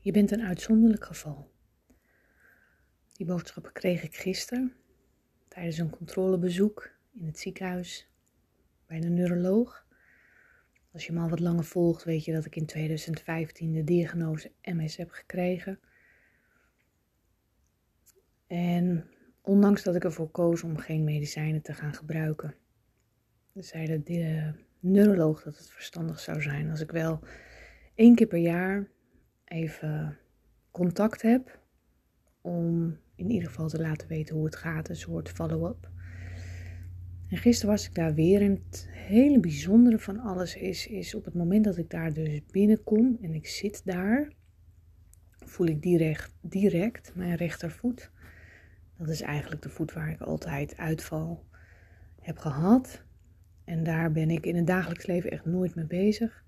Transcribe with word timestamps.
Je 0.00 0.12
bent 0.12 0.30
een 0.30 0.42
uitzonderlijk 0.42 1.04
geval. 1.04 1.50
Die 3.12 3.26
boodschappen 3.26 3.72
kreeg 3.72 4.02
ik 4.02 4.16
gisteren 4.16 4.72
tijdens 5.48 5.78
een 5.78 5.90
controlebezoek 5.90 6.90
in 7.12 7.26
het 7.26 7.38
ziekenhuis 7.38 8.08
bij 8.86 9.00
de 9.00 9.08
neuroloog. 9.08 9.86
Als 10.92 11.06
je 11.06 11.12
me 11.12 11.20
al 11.20 11.28
wat 11.28 11.40
langer 11.40 11.64
volgt, 11.64 12.04
weet 12.04 12.24
je 12.24 12.32
dat 12.32 12.44
ik 12.44 12.56
in 12.56 12.66
2015 12.66 13.72
de 13.72 13.84
diagnose 13.84 14.52
MS 14.62 14.96
heb 14.96 15.10
gekregen. 15.10 15.80
En 18.46 19.10
ondanks 19.42 19.82
dat 19.82 19.94
ik 19.94 20.04
ervoor 20.04 20.30
koos 20.30 20.62
om 20.62 20.76
geen 20.76 21.04
medicijnen 21.04 21.62
te 21.62 21.74
gaan 21.74 21.94
gebruiken, 21.94 22.54
zei 23.54 24.02
de 24.02 24.52
neuroloog 24.80 25.42
dat 25.42 25.58
het 25.58 25.70
verstandig 25.70 26.20
zou 26.20 26.42
zijn 26.42 26.70
als 26.70 26.80
ik 26.80 26.90
wel 26.90 27.20
één 27.94 28.14
keer 28.14 28.26
per 28.26 28.38
jaar 28.38 28.88
even 29.48 30.18
contact 30.70 31.22
heb 31.22 31.58
om 32.40 32.96
in 33.14 33.30
ieder 33.30 33.48
geval 33.48 33.68
te 33.68 33.80
laten 33.80 34.08
weten 34.08 34.34
hoe 34.34 34.44
het 34.44 34.56
gaat, 34.56 34.88
een 34.88 34.96
soort 34.96 35.28
follow-up. 35.28 35.90
En 37.28 37.36
gisteren 37.36 37.74
was 37.74 37.86
ik 37.86 37.94
daar 37.94 38.14
weer 38.14 38.42
en 38.42 38.62
het 38.70 38.88
hele 38.90 39.40
bijzondere 39.40 39.98
van 39.98 40.18
alles 40.18 40.56
is, 40.56 40.86
is 40.86 41.14
op 41.14 41.24
het 41.24 41.34
moment 41.34 41.64
dat 41.64 41.76
ik 41.76 41.90
daar 41.90 42.12
dus 42.12 42.40
binnenkom 42.50 43.18
en 43.22 43.34
ik 43.34 43.46
zit 43.46 43.80
daar, 43.84 44.32
voel 45.30 45.66
ik 45.66 45.82
direct, 45.82 46.34
direct 46.40 47.12
mijn 47.14 47.34
rechtervoet. 47.34 48.10
Dat 48.96 49.08
is 49.08 49.20
eigenlijk 49.20 49.62
de 49.62 49.68
voet 49.68 49.92
waar 49.92 50.10
ik 50.10 50.20
altijd 50.20 50.76
uitval 50.76 51.44
heb 52.20 52.38
gehad. 52.38 53.02
En 53.64 53.84
daar 53.84 54.12
ben 54.12 54.30
ik 54.30 54.46
in 54.46 54.56
het 54.56 54.66
dagelijks 54.66 55.06
leven 55.06 55.30
echt 55.30 55.44
nooit 55.44 55.74
mee 55.74 55.86
bezig. 55.86 56.44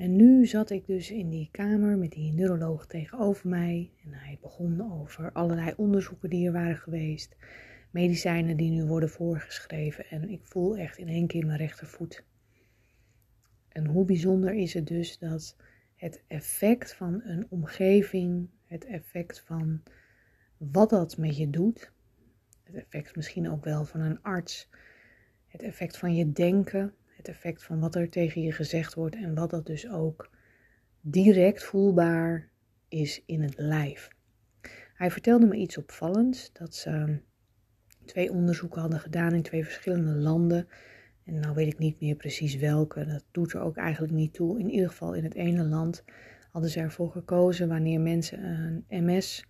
En 0.00 0.16
nu 0.16 0.46
zat 0.46 0.70
ik 0.70 0.86
dus 0.86 1.10
in 1.10 1.28
die 1.28 1.48
kamer 1.52 1.98
met 1.98 2.10
die 2.10 2.32
neuroloog 2.32 2.86
tegenover 2.86 3.48
mij. 3.48 3.90
En 4.04 4.12
hij 4.12 4.38
begon 4.40 4.92
over 4.92 5.32
allerlei 5.32 5.72
onderzoeken 5.76 6.30
die 6.30 6.46
er 6.46 6.52
waren 6.52 6.76
geweest. 6.76 7.36
Medicijnen 7.90 8.56
die 8.56 8.70
nu 8.70 8.84
worden 8.84 9.08
voorgeschreven. 9.08 10.06
En 10.06 10.28
ik 10.28 10.40
voel 10.44 10.76
echt 10.76 10.98
in 10.98 11.08
één 11.08 11.26
keer 11.26 11.46
mijn 11.46 11.58
rechtervoet. 11.58 12.24
En 13.68 13.86
hoe 13.86 14.04
bijzonder 14.04 14.54
is 14.54 14.74
het 14.74 14.86
dus 14.86 15.18
dat 15.18 15.56
het 15.96 16.22
effect 16.26 16.94
van 16.94 17.22
een 17.24 17.46
omgeving, 17.48 18.48
het 18.64 18.84
effect 18.84 19.40
van 19.40 19.82
wat 20.56 20.90
dat 20.90 21.16
met 21.16 21.36
je 21.36 21.50
doet, 21.50 21.92
het 22.62 22.74
effect 22.74 23.16
misschien 23.16 23.50
ook 23.50 23.64
wel 23.64 23.84
van 23.84 24.00
een 24.00 24.22
arts, 24.22 24.68
het 25.46 25.62
effect 25.62 25.96
van 25.96 26.14
je 26.14 26.32
denken, 26.32 26.94
het 27.20 27.28
effect 27.28 27.64
van 27.64 27.80
wat 27.80 27.94
er 27.94 28.10
tegen 28.10 28.42
je 28.42 28.52
gezegd 28.52 28.94
wordt 28.94 29.16
en 29.16 29.34
wat 29.34 29.50
dat 29.50 29.66
dus 29.66 29.90
ook 29.90 30.30
direct 31.00 31.62
voelbaar 31.62 32.48
is 32.88 33.22
in 33.26 33.42
het 33.42 33.54
lijf. 33.58 34.08
Hij 34.94 35.10
vertelde 35.10 35.46
me 35.46 35.56
iets 35.56 35.78
opvallends, 35.78 36.52
dat 36.52 36.74
ze 36.74 37.18
twee 38.04 38.30
onderzoeken 38.30 38.80
hadden 38.80 39.00
gedaan 39.00 39.34
in 39.34 39.42
twee 39.42 39.64
verschillende 39.64 40.14
landen. 40.14 40.68
En 41.24 41.40
nou 41.40 41.54
weet 41.54 41.72
ik 41.72 41.78
niet 41.78 42.00
meer 42.00 42.14
precies 42.14 42.56
welke, 42.56 43.04
dat 43.04 43.24
doet 43.30 43.52
er 43.52 43.60
ook 43.60 43.76
eigenlijk 43.76 44.12
niet 44.12 44.32
toe. 44.32 44.58
In 44.58 44.70
ieder 44.70 44.88
geval 44.88 45.14
in 45.14 45.24
het 45.24 45.34
ene 45.34 45.64
land 45.64 46.04
hadden 46.50 46.70
ze 46.70 46.80
ervoor 46.80 47.10
gekozen 47.10 47.68
wanneer 47.68 48.00
mensen 48.00 48.44
een 48.44 49.04
MS 49.04 49.44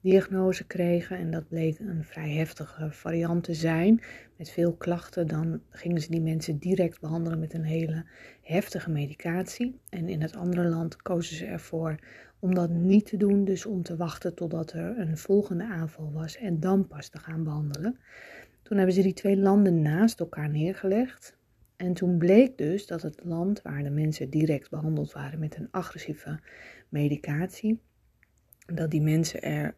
diagnose 0.00 0.66
kregen 0.66 1.18
en 1.18 1.30
dat 1.30 1.48
bleek 1.48 1.78
een 1.78 2.04
vrij 2.04 2.30
heftige 2.30 2.90
variant 2.90 3.44
te 3.44 3.54
zijn 3.54 4.02
met 4.36 4.50
veel 4.50 4.72
klachten, 4.72 5.26
dan 5.26 5.60
gingen 5.70 6.00
ze 6.00 6.10
die 6.10 6.20
mensen 6.20 6.58
direct 6.58 7.00
behandelen 7.00 7.38
met 7.38 7.54
een 7.54 7.64
hele 7.64 8.04
heftige 8.42 8.90
medicatie. 8.90 9.80
En 9.88 10.08
in 10.08 10.22
het 10.22 10.36
andere 10.36 10.68
land 10.68 10.96
kozen 10.96 11.36
ze 11.36 11.44
ervoor 11.44 11.96
om 12.38 12.54
dat 12.54 12.70
niet 12.70 13.06
te 13.06 13.16
doen, 13.16 13.44
dus 13.44 13.66
om 13.66 13.82
te 13.82 13.96
wachten 13.96 14.34
totdat 14.34 14.72
er 14.72 14.98
een 14.98 15.18
volgende 15.18 15.64
aanval 15.64 16.12
was 16.12 16.36
en 16.36 16.60
dan 16.60 16.86
pas 16.86 17.08
te 17.08 17.18
gaan 17.18 17.44
behandelen. 17.44 17.98
Toen 18.62 18.76
hebben 18.76 18.94
ze 18.94 19.02
die 19.02 19.12
twee 19.12 19.36
landen 19.36 19.82
naast 19.82 20.20
elkaar 20.20 20.48
neergelegd. 20.48 21.36
En 21.76 21.92
toen 21.92 22.18
bleek 22.18 22.58
dus 22.58 22.86
dat 22.86 23.02
het 23.02 23.20
land 23.24 23.62
waar 23.62 23.82
de 23.82 23.90
mensen 23.90 24.30
direct 24.30 24.70
behandeld 24.70 25.12
waren 25.12 25.38
met 25.38 25.56
een 25.56 25.68
agressieve 25.70 26.40
medicatie, 26.88 27.80
dat 28.66 28.90
die 28.90 29.02
mensen 29.02 29.42
er 29.42 29.76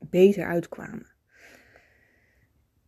beter 0.00 0.46
uitkwamen. 0.46 1.16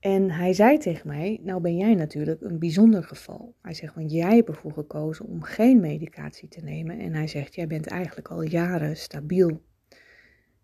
En 0.00 0.30
hij 0.30 0.52
zei 0.52 0.78
tegen 0.78 1.06
mij, 1.06 1.40
nou 1.42 1.60
ben 1.60 1.76
jij 1.76 1.94
natuurlijk 1.94 2.40
een 2.40 2.58
bijzonder 2.58 3.04
geval. 3.04 3.54
Hij 3.62 3.74
zegt, 3.74 3.94
want 3.94 4.10
jij 4.10 4.34
hebt 4.34 4.48
ervoor 4.48 4.72
gekozen 4.72 5.26
om 5.26 5.42
geen 5.42 5.80
medicatie 5.80 6.48
te 6.48 6.60
nemen. 6.60 6.98
En 6.98 7.14
hij 7.14 7.26
zegt, 7.26 7.54
jij 7.54 7.66
bent 7.66 7.86
eigenlijk 7.86 8.28
al 8.28 8.42
jaren 8.42 8.96
stabiel. 8.96 9.62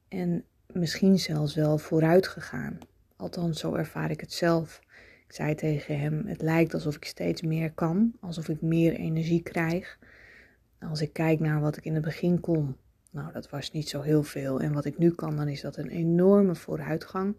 En 0.08 0.44
misschien 0.72 1.18
zelfs 1.18 1.54
wel 1.54 1.78
vooruit 1.78 2.26
gegaan. 2.26 2.78
Althans, 3.16 3.60
zo 3.60 3.74
ervaar 3.74 4.10
ik 4.10 4.20
het 4.20 4.32
zelf. 4.32 4.80
Ik 5.26 5.32
zei 5.32 5.54
tegen 5.54 6.00
hem, 6.00 6.26
het 6.26 6.42
lijkt 6.42 6.74
alsof 6.74 6.96
ik 6.96 7.04
steeds 7.04 7.42
meer 7.42 7.72
kan. 7.72 8.12
Alsof 8.20 8.48
ik 8.48 8.60
meer 8.60 8.92
energie 8.92 9.42
krijg. 9.42 9.98
Als 10.78 11.00
ik 11.00 11.12
kijk 11.12 11.40
naar 11.40 11.60
wat 11.60 11.76
ik 11.76 11.84
in 11.84 11.94
het 11.94 12.04
begin 12.04 12.40
kon, 12.40 12.76
nou, 13.16 13.32
dat 13.32 13.50
was 13.50 13.70
niet 13.70 13.88
zo 13.88 14.00
heel 14.00 14.22
veel. 14.22 14.60
En 14.60 14.72
wat 14.72 14.84
ik 14.84 14.98
nu 14.98 15.10
kan, 15.10 15.36
dan 15.36 15.48
is 15.48 15.60
dat 15.60 15.76
een 15.76 15.88
enorme 15.88 16.54
vooruitgang. 16.54 17.36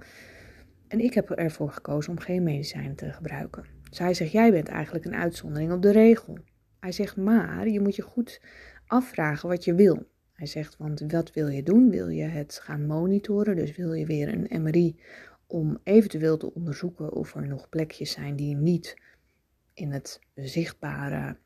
En 0.87 0.99
ik 0.99 1.13
heb 1.13 1.29
ervoor 1.29 1.71
gekozen 1.71 2.11
om 2.11 2.19
geen 2.19 2.43
medicijnen 2.43 2.95
te 2.95 3.11
gebruiken. 3.11 3.65
Hij 3.89 4.13
zegt, 4.13 4.31
jij 4.31 4.51
bent 4.51 4.67
eigenlijk 4.67 5.05
een 5.05 5.15
uitzondering 5.15 5.71
op 5.71 5.81
de 5.81 5.91
regel. 5.91 6.37
Hij 6.79 6.91
zegt, 6.91 7.15
maar 7.15 7.67
je 7.67 7.79
moet 7.79 7.95
je 7.95 8.01
goed 8.01 8.41
afvragen 8.87 9.49
wat 9.49 9.63
je 9.63 9.75
wil. 9.75 10.07
Hij 10.33 10.47
zegt, 10.47 10.77
want 10.77 11.03
wat 11.07 11.33
wil 11.33 11.47
je 11.47 11.63
doen? 11.63 11.89
Wil 11.89 12.07
je 12.07 12.23
het 12.23 12.59
gaan 12.63 12.85
monitoren? 12.85 13.55
Dus 13.55 13.75
wil 13.75 13.93
je 13.93 14.05
weer 14.05 14.33
een 14.33 14.61
MRI 14.61 14.99
om 15.47 15.77
eventueel 15.83 16.37
te 16.37 16.53
onderzoeken 16.53 17.13
of 17.13 17.35
er 17.35 17.47
nog 17.47 17.69
plekjes 17.69 18.11
zijn 18.11 18.35
die 18.35 18.55
niet 18.55 19.01
in 19.73 19.91
het 19.91 20.19
zichtbare 20.35 21.37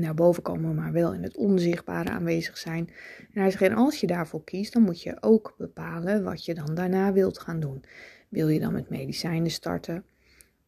naar 0.00 0.14
boven 0.14 0.42
komen, 0.42 0.74
maar 0.74 0.92
wel 0.92 1.14
in 1.14 1.22
het 1.22 1.36
onzichtbare 1.36 2.10
aanwezig 2.10 2.58
zijn. 2.58 2.88
En 3.32 3.40
hij 3.40 3.50
zegt, 3.50 3.62
en 3.62 3.74
als 3.74 4.00
je 4.00 4.06
daarvoor 4.06 4.44
kiest, 4.44 4.72
dan 4.72 4.82
moet 4.82 5.02
je 5.02 5.16
ook 5.22 5.54
bepalen 5.58 6.24
wat 6.24 6.44
je 6.44 6.54
dan 6.54 6.74
daarna 6.74 7.12
wilt 7.12 7.38
gaan 7.38 7.60
doen. 7.60 7.84
Wil 8.28 8.48
je 8.48 8.60
dan 8.60 8.72
met 8.72 8.90
medicijnen 8.90 9.50
starten? 9.50 10.04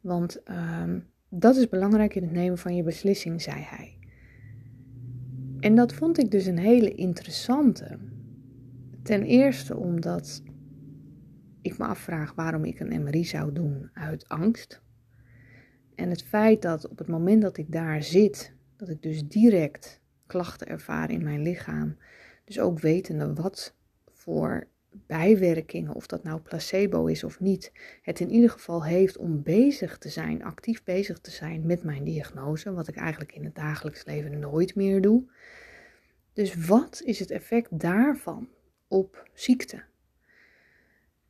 Want 0.01 0.43
ehm, 0.43 0.99
dat 1.29 1.57
is 1.57 1.69
belangrijk 1.69 2.15
in 2.15 2.23
het 2.23 2.33
nemen 2.33 2.59
van 2.59 2.77
je 2.77 2.83
beslissing, 2.83 3.43
zei 3.43 3.61
hij. 3.61 3.99
En 5.61 5.75
dat 5.75 5.93
vond 5.93 6.19
ik 6.19 6.31
dus 6.31 6.47
een 6.47 6.59
hele 6.59 6.95
interessante. 6.95 7.99
Ten 9.03 9.23
eerste 9.23 9.77
omdat 9.77 10.43
ik 11.63 11.79
me 11.79 11.85
afvraag 11.85 12.35
waarom 12.35 12.65
ik 12.65 12.81
een 12.81 13.03
MRI 13.03 13.25
zou 13.25 13.53
doen 13.53 13.91
uit 13.93 14.29
angst. 14.29 14.83
En 15.95 16.11
het 16.11 16.23
feit 16.23 16.63
dat 16.63 16.89
op 16.89 16.99
het 16.99 17.09
moment 17.09 17.43
dat 17.43 17.57
ik 17.57 17.73
daar 17.73 18.03
zit 18.03 18.56
dat 18.77 18.89
ik 18.89 19.03
dus 19.03 19.29
direct 19.29 20.01
klachten 20.27 20.67
ervaar 20.67 21.11
in 21.11 21.23
mijn 21.23 21.43
lichaam. 21.43 21.97
Dus 22.45 22.61
ook 22.61 22.81
wetende 22.81 23.35
wat 23.35 23.75
voor 24.13 24.67
bijwerkingen, 25.07 25.95
of 25.95 26.07
dat 26.07 26.23
nou 26.23 26.41
placebo 26.41 27.07
is 27.07 27.25
of 27.25 27.41
niet, 27.41 27.73
het 28.03 28.21
in 28.21 28.31
ieder 28.31 28.51
geval 28.51 28.85
heeft 28.85 29.17
om 29.17 29.43
bezig 29.43 29.99
te 29.99 30.09
zijn, 30.09 30.45
actief 30.45 30.85
bezig 30.85 31.19
te 31.19 31.31
zijn 31.31 31.67
met 31.67 31.83
mijn 31.83 32.05
diagnose, 32.05 32.73
wat 32.73 32.89
ik 32.89 32.97
eigenlijk 32.97 33.33
in 33.35 33.45
het 33.45 33.55
dagelijks 33.55 34.05
leven 34.05 34.39
nooit 34.39 34.75
meer 34.75 35.01
doe. 35.01 35.25
Dus 36.33 36.67
wat 36.67 37.03
is 37.05 37.19
het 37.19 37.31
effect 37.31 37.79
daarvan 37.81 38.49
op 38.89 39.29
ziekte? 39.35 39.83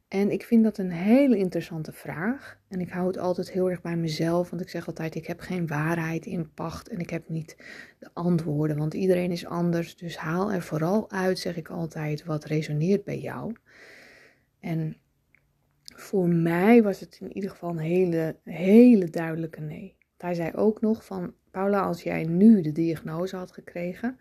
En 0.08 0.30
ik 0.30 0.42
vind 0.42 0.64
dat 0.64 0.78
een 0.78 0.90
hele 0.90 1.36
interessante 1.36 1.92
vraag. 1.92 2.58
En 2.68 2.80
ik 2.80 2.88
hou 2.88 3.06
het 3.06 3.18
altijd 3.18 3.50
heel 3.50 3.70
erg 3.70 3.80
bij 3.80 3.96
mezelf, 3.96 4.50
want 4.50 4.62
ik 4.62 4.68
zeg 4.68 4.86
altijd: 4.86 5.14
ik 5.14 5.26
heb 5.26 5.40
geen 5.40 5.66
waarheid 5.66 6.26
in 6.26 6.52
pacht 6.54 6.88
en 6.88 6.98
ik 6.98 7.10
heb 7.10 7.28
niet 7.28 7.56
de 7.98 8.10
antwoorden, 8.12 8.76
want 8.76 8.94
iedereen 8.94 9.30
is 9.30 9.46
anders. 9.46 9.96
Dus 9.96 10.16
haal 10.16 10.53
er 10.53 10.62
vooral 10.62 11.10
uit, 11.10 11.38
zeg 11.38 11.56
ik 11.56 11.68
altijd, 11.68 12.24
wat 12.24 12.44
resoneert 12.44 13.04
bij 13.04 13.18
jou. 13.18 13.54
En 14.60 14.97
voor 15.82 16.28
mij 16.28 16.82
was 16.82 17.00
het 17.00 17.18
in 17.20 17.32
ieder 17.32 17.50
geval 17.50 17.70
een 17.70 17.78
hele, 17.78 18.36
hele 18.44 19.10
duidelijke 19.10 19.60
nee. 19.60 19.97
Hij 20.18 20.34
zei 20.34 20.52
ook 20.54 20.80
nog 20.80 21.04
van: 21.04 21.34
Paula, 21.50 21.80
als 21.80 22.02
jij 22.02 22.24
nu 22.24 22.60
de 22.60 22.72
diagnose 22.72 23.36
had 23.36 23.52
gekregen, 23.52 24.18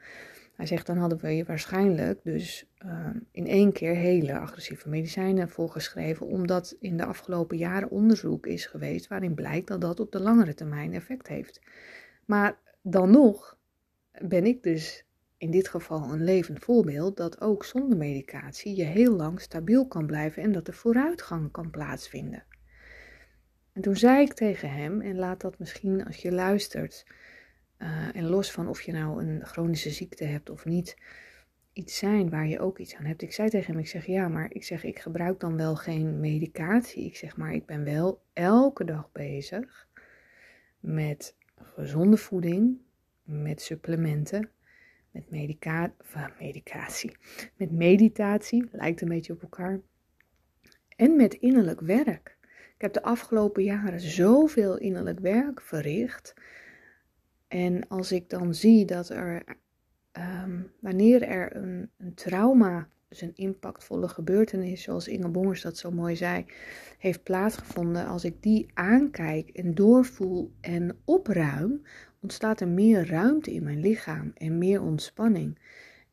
hij 0.56 0.66
zegt, 0.66 0.86
dan 0.86 0.98
hadden 0.98 1.20
we 1.20 1.36
je 1.36 1.44
waarschijnlijk 1.44 2.24
dus 2.24 2.66
ehm, 2.78 3.20
in 3.32 3.48
één 3.48 3.72
keer 3.72 3.96
hele 3.96 4.38
agressieve 4.40 4.90
medicijnen 4.90 5.50
voorgeschreven, 5.50 6.28
omdat 6.28 6.76
in 6.80 6.98
de 6.98 7.06
afgelopen 7.06 7.58
jaren 7.58 7.90
onderzoek 7.90 8.46
is 8.48 8.66
geweest 8.66 9.08
waarin 9.08 9.34
blijkt 9.34 9.68
dat 9.68 9.82
dat 9.82 10.00
op 10.00 10.12
de 10.12 10.20
langere 10.20 10.54
termijn 10.54 10.94
effect 10.94 11.28
heeft. 11.28 11.62
Maar 12.26 12.58
dan 12.82 13.12
nog 13.12 13.58
ben 14.22 14.46
ik 14.46 14.64
dus 14.64 15.06
in 15.38 15.52
dit 15.52 15.68
geval 15.68 16.14
een 16.14 16.24
levend 16.24 16.60
voorbeeld 16.60 17.18
dat 17.18 17.42
ook 17.42 17.66
zonder 17.66 17.98
medicatie 17.98 18.76
je 18.76 18.84
heel 18.84 19.16
lang 19.16 19.42
stabiel 19.42 19.88
kan 19.88 20.06
blijven 20.06 20.44
en 20.44 20.52
dat 20.52 20.68
er 20.68 20.74
vooruitgang 20.74 21.52
kan 21.52 21.70
plaatsvinden. 21.70 22.44
En 23.74 23.82
toen 23.82 23.96
zei 23.96 24.22
ik 24.22 24.34
tegen 24.34 24.72
hem, 24.72 25.02
en 25.02 25.16
laat 25.16 25.42
dat 25.42 25.60
misschien 25.60 26.06
als 26.06 26.18
je 26.18 26.32
luistert, 26.32 27.06
eh, 27.78 28.16
en 28.16 28.24
los 28.24 28.52
van 28.52 28.68
of 28.68 28.82
je 28.82 28.92
nou 28.92 29.24
een 29.24 29.46
chronische 29.46 29.90
ziekte 29.90 30.24
hebt 30.24 30.50
of 30.50 30.66
niet, 30.66 30.98
iets 31.74 31.98
zijn 31.98 32.30
waar 32.30 32.48
je 32.48 32.60
ook 32.60 32.80
iets 32.80 32.96
aan 32.96 33.06
hebt. 33.06 33.22
Ik 33.22 33.34
zei 33.34 33.50
tegen 33.50 33.72
hem, 33.72 33.82
ik 33.82 33.88
zeg 33.88 34.06
ja, 34.06 34.28
maar 34.28 34.52
ik 34.54 34.64
zeg 34.64 34.84
ik 34.84 35.00
gebruik 35.00 35.40
dan 35.40 35.58
wel 35.58 35.76
geen 35.76 36.20
medicatie. 36.20 37.06
Ik 37.06 37.16
zeg 37.16 37.38
maar 37.38 37.54
ik 37.54 37.66
ben 37.66 37.84
wel 37.84 38.22
elke 38.34 38.84
dag 38.86 39.12
bezig 39.12 39.88
met 40.80 41.36
gezonde 41.56 42.18
voeding, 42.18 42.78
met 43.24 43.62
supplementen, 43.62 44.50
met 45.12 45.30
medica 45.30 45.94
medicatie, 46.40 47.18
met 47.56 47.72
meditatie, 47.72 48.70
lijkt 48.72 49.02
een 49.02 49.08
beetje 49.08 49.34
op 49.34 49.42
elkaar, 49.42 49.80
en 50.96 51.16
met 51.16 51.34
innerlijk 51.34 51.82
werk. 51.82 52.38
Ik 52.76 52.82
heb 52.82 52.94
de 52.94 53.04
afgelopen 53.04 53.64
jaren 53.64 54.00
zoveel 54.00 54.78
innerlijk 54.78 55.20
werk 55.20 55.62
verricht. 55.62 56.34
En 57.56 57.88
als 57.88 58.12
ik 58.12 58.30
dan 58.30 58.54
zie 58.54 58.86
dat 58.86 59.10
er, 59.10 59.44
ehm, 60.12 60.62
wanneer 60.80 61.22
er 61.22 61.56
een, 61.56 61.90
een 61.98 62.14
trauma, 62.14 62.88
dus 63.08 63.22
een 63.22 63.36
impactvolle 63.36 64.08
gebeurtenis, 64.08 64.82
zoals 64.82 65.08
Inge 65.08 65.30
Bongers 65.30 65.62
dat 65.62 65.78
zo 65.78 65.92
mooi 65.92 66.16
zei, 66.16 66.46
heeft 66.98 67.24
plaatsgevonden, 67.24 68.08
als 68.08 68.24
ik 68.24 68.42
die 68.42 68.68
aankijk 68.74 69.50
en 69.50 69.76
doorvoel 69.76 70.52
en 70.62 70.98
opruim, 71.06 71.82
ontstaat 72.22 72.62
er 72.62 72.68
meer 72.68 73.08
ruimte 73.08 73.54
in 73.54 73.64
mijn 73.64 73.80
lichaam 73.80 74.32
en 74.34 74.58
meer 74.58 74.82
ontspanning. 74.82 75.60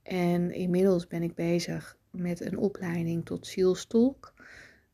En 0.02 0.52
inmiddels 0.52 1.06
ben 1.06 1.22
ik 1.22 1.34
bezig 1.34 1.98
met 2.10 2.40
een 2.40 2.56
opleiding 2.56 3.24
tot 3.24 3.46
zielstolk, 3.46 4.34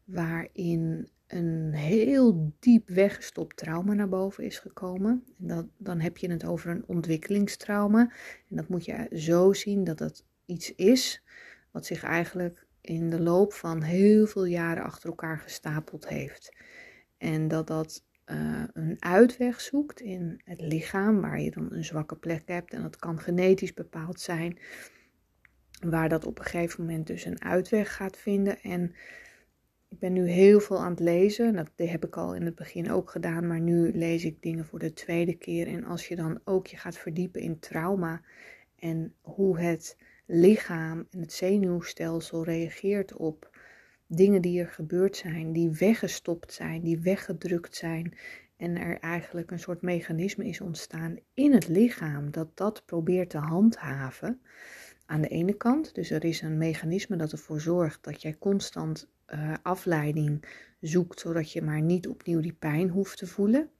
waarin 0.04 1.08
een 1.28 1.72
heel 1.72 2.52
diep 2.58 2.88
weggestopt 2.88 3.56
trauma 3.56 3.94
naar 3.94 4.08
boven 4.08 4.44
is 4.44 4.58
gekomen. 4.58 5.24
En 5.38 5.46
dat, 5.46 5.66
dan 5.76 6.00
heb 6.00 6.16
je 6.16 6.30
het 6.30 6.44
over 6.44 6.70
een 6.70 6.84
ontwikkelingstrauma. 6.86 8.00
En 8.48 8.56
dat 8.56 8.68
moet 8.68 8.84
je 8.84 9.06
zo 9.12 9.52
zien 9.52 9.84
dat 9.84 9.98
het 9.98 10.24
iets 10.46 10.74
is 10.74 11.22
wat 11.70 11.86
zich 11.86 12.02
eigenlijk 12.02 12.66
in 12.80 13.10
de 13.10 13.20
loop 13.20 13.52
van 13.52 13.82
heel 13.82 14.26
veel 14.26 14.44
jaren 14.44 14.84
achter 14.84 15.08
elkaar 15.08 15.38
gestapeld 15.38 16.08
heeft. 16.08 16.56
En 17.18 17.48
dat 17.48 17.66
dat 17.66 18.04
uh, 18.26 18.64
een 18.72 18.96
uitweg 18.98 19.60
zoekt 19.60 20.00
in 20.00 20.40
het 20.44 20.60
lichaam, 20.60 21.20
waar 21.20 21.40
je 21.40 21.50
dan 21.50 21.72
een 21.72 21.84
zwakke 21.84 22.16
plek 22.16 22.42
hebt. 22.46 22.72
En 22.72 22.82
dat 22.82 22.96
kan 22.96 23.20
genetisch 23.20 23.74
bepaald 23.74 24.20
zijn, 24.20 24.58
waar 25.80 26.08
dat 26.08 26.26
op 26.26 26.38
een 26.38 26.44
gegeven 26.44 26.84
moment 26.84 27.06
dus 27.06 27.24
een 27.24 27.42
uitweg 27.42 27.96
gaat 27.96 28.16
vinden. 28.16 28.60
En 28.60 28.94
ik 29.88 29.98
ben 29.98 30.12
nu 30.12 30.28
heel 30.28 30.60
veel 30.60 30.78
aan 30.78 30.90
het 30.90 31.00
lezen. 31.00 31.54
Dat 31.54 31.70
heb 31.76 32.04
ik 32.04 32.16
al 32.16 32.34
in 32.34 32.44
het 32.44 32.54
begin 32.54 32.90
ook 32.90 33.10
gedaan, 33.10 33.46
maar 33.46 33.60
nu 33.60 33.92
lees 33.92 34.24
ik 34.24 34.42
dingen 34.42 34.66
voor 34.66 34.78
de 34.78 34.92
tweede 34.92 35.34
keer. 35.34 35.66
En 35.66 35.84
als 35.84 36.08
je 36.08 36.16
dan 36.16 36.40
ook 36.44 36.66
je 36.66 36.76
gaat 36.76 36.98
verdiepen 36.98 37.40
in 37.40 37.58
trauma 37.58 38.22
en 38.78 39.14
hoe 39.20 39.58
het 39.58 39.96
lichaam 40.26 41.06
en 41.10 41.20
het 41.20 41.32
zenuwstelsel 41.32 42.44
reageert 42.44 43.16
op 43.16 43.58
dingen 44.06 44.42
die 44.42 44.60
er 44.60 44.68
gebeurd 44.68 45.16
zijn, 45.16 45.52
die 45.52 45.70
weggestopt 45.70 46.52
zijn, 46.52 46.82
die 46.82 47.00
weggedrukt 47.00 47.76
zijn. 47.76 48.14
En 48.56 48.76
er 48.76 48.98
eigenlijk 48.98 49.50
een 49.50 49.58
soort 49.58 49.82
mechanisme 49.82 50.46
is 50.46 50.60
ontstaan 50.60 51.18
in 51.34 51.52
het 51.52 51.68
lichaam 51.68 52.30
dat 52.30 52.56
dat 52.56 52.82
probeert 52.86 53.30
te 53.30 53.38
handhaven. 53.38 54.40
Aan 55.06 55.20
de 55.20 55.28
ene 55.28 55.52
kant, 55.56 55.94
dus 55.94 56.10
er 56.10 56.24
is 56.24 56.40
een 56.40 56.58
mechanisme 56.58 57.16
dat 57.16 57.32
ervoor 57.32 57.60
zorgt 57.60 58.04
dat 58.04 58.22
jij 58.22 58.36
constant 58.38 59.08
uh, 59.34 59.54
afleiding 59.62 60.44
zoekt, 60.80 61.20
zodat 61.20 61.52
je 61.52 61.62
maar 61.62 61.80
niet 61.80 62.08
opnieuw 62.08 62.40
die 62.40 62.52
pijn 62.52 62.88
hoeft 62.88 63.18
te 63.18 63.26
voelen. 63.26 63.70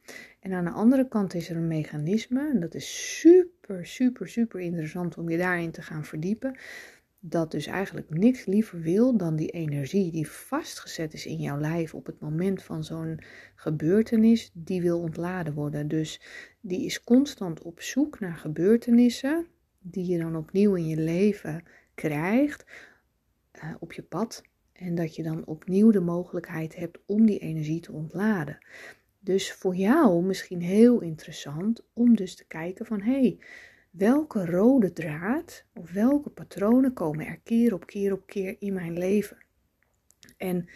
En 0.40 0.52
aan 0.52 0.64
de 0.64 0.70
andere 0.70 1.08
kant 1.08 1.34
is 1.34 1.50
er 1.50 1.56
een 1.56 1.66
mechanisme, 1.66 2.50
en 2.52 2.60
dat 2.60 2.74
is 2.74 3.18
super, 3.20 3.86
super, 3.86 4.28
super 4.28 4.60
interessant 4.60 5.18
om 5.18 5.28
je 5.28 5.36
daarin 5.36 5.70
te 5.70 5.82
gaan 5.82 6.04
verdiepen, 6.04 6.58
dat 7.20 7.50
dus 7.50 7.66
eigenlijk 7.66 8.10
niks 8.10 8.44
liever 8.44 8.80
wil 8.80 9.16
dan 9.16 9.36
die 9.36 9.50
energie 9.50 10.12
die 10.12 10.28
vastgezet 10.28 11.12
is 11.12 11.26
in 11.26 11.36
jouw 11.36 11.58
lijf 11.58 11.94
op 11.94 12.06
het 12.06 12.20
moment 12.20 12.62
van 12.62 12.84
zo'n 12.84 13.20
gebeurtenis, 13.54 14.50
die 14.54 14.82
wil 14.82 15.00
ontladen 15.00 15.54
worden. 15.54 15.88
Dus 15.88 16.20
die 16.60 16.84
is 16.84 17.04
constant 17.04 17.62
op 17.62 17.80
zoek 17.80 18.20
naar 18.20 18.36
gebeurtenissen 18.36 19.46
die 19.78 20.06
je 20.06 20.18
dan 20.18 20.36
opnieuw 20.36 20.74
in 20.74 20.86
je 20.86 20.96
leven 20.96 21.64
krijgt 21.94 22.64
uh, 23.64 23.74
op 23.78 23.92
je 23.92 24.02
pad. 24.02 24.42
En 24.78 24.94
dat 24.94 25.14
je 25.14 25.22
dan 25.22 25.46
opnieuw 25.46 25.90
de 25.90 26.00
mogelijkheid 26.00 26.76
hebt 26.76 26.98
om 27.06 27.26
die 27.26 27.38
energie 27.38 27.80
te 27.80 27.92
ontladen. 27.92 28.58
Dus 29.18 29.52
voor 29.52 29.74
jou 29.74 30.22
misschien 30.22 30.60
heel 30.60 31.00
interessant 31.00 31.82
om 31.92 32.16
dus 32.16 32.34
te 32.34 32.46
kijken 32.46 32.86
van 32.86 33.00
hé, 33.00 33.20
hey, 33.20 33.38
welke 33.90 34.46
rode 34.46 34.92
draad 34.92 35.64
of 35.74 35.92
welke 35.92 36.30
patronen 36.30 36.92
komen 36.92 37.26
er 37.26 37.40
keer 37.44 37.74
op 37.74 37.86
keer 37.86 38.12
op 38.12 38.26
keer 38.26 38.56
in 38.58 38.72
mijn 38.72 38.98
leven? 38.98 39.36
En 40.36 40.68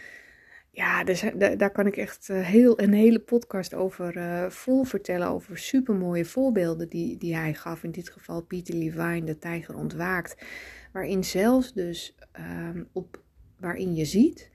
ja, 0.71 1.03
daar, 1.03 1.57
daar 1.57 1.71
kan 1.71 1.87
ik 1.87 1.97
echt 1.97 2.29
eh, 2.29 2.41
heel, 2.41 2.79
een 2.79 2.93
hele 2.93 3.19
podcast 3.19 3.73
over 3.73 4.17
uh, 4.17 4.49
vol 4.49 4.83
vertellen. 4.83 5.27
Over 5.27 5.57
supermooie 5.57 6.25
voorbeelden 6.25 6.89
die, 6.89 7.17
die 7.17 7.35
hij 7.35 7.53
gaf. 7.53 7.83
In 7.83 7.91
dit 7.91 8.09
geval 8.09 8.41
Peter 8.41 8.75
Levine, 8.75 9.23
de 9.23 9.37
tijger 9.37 9.75
ontwaakt. 9.75 10.45
Waarin 10.91 11.23
zelfs 11.23 11.73
dus 11.73 12.15
um, 12.39 12.87
op, 12.91 13.22
waarin 13.63 13.95
je 13.95 14.05
ziet 14.05 14.51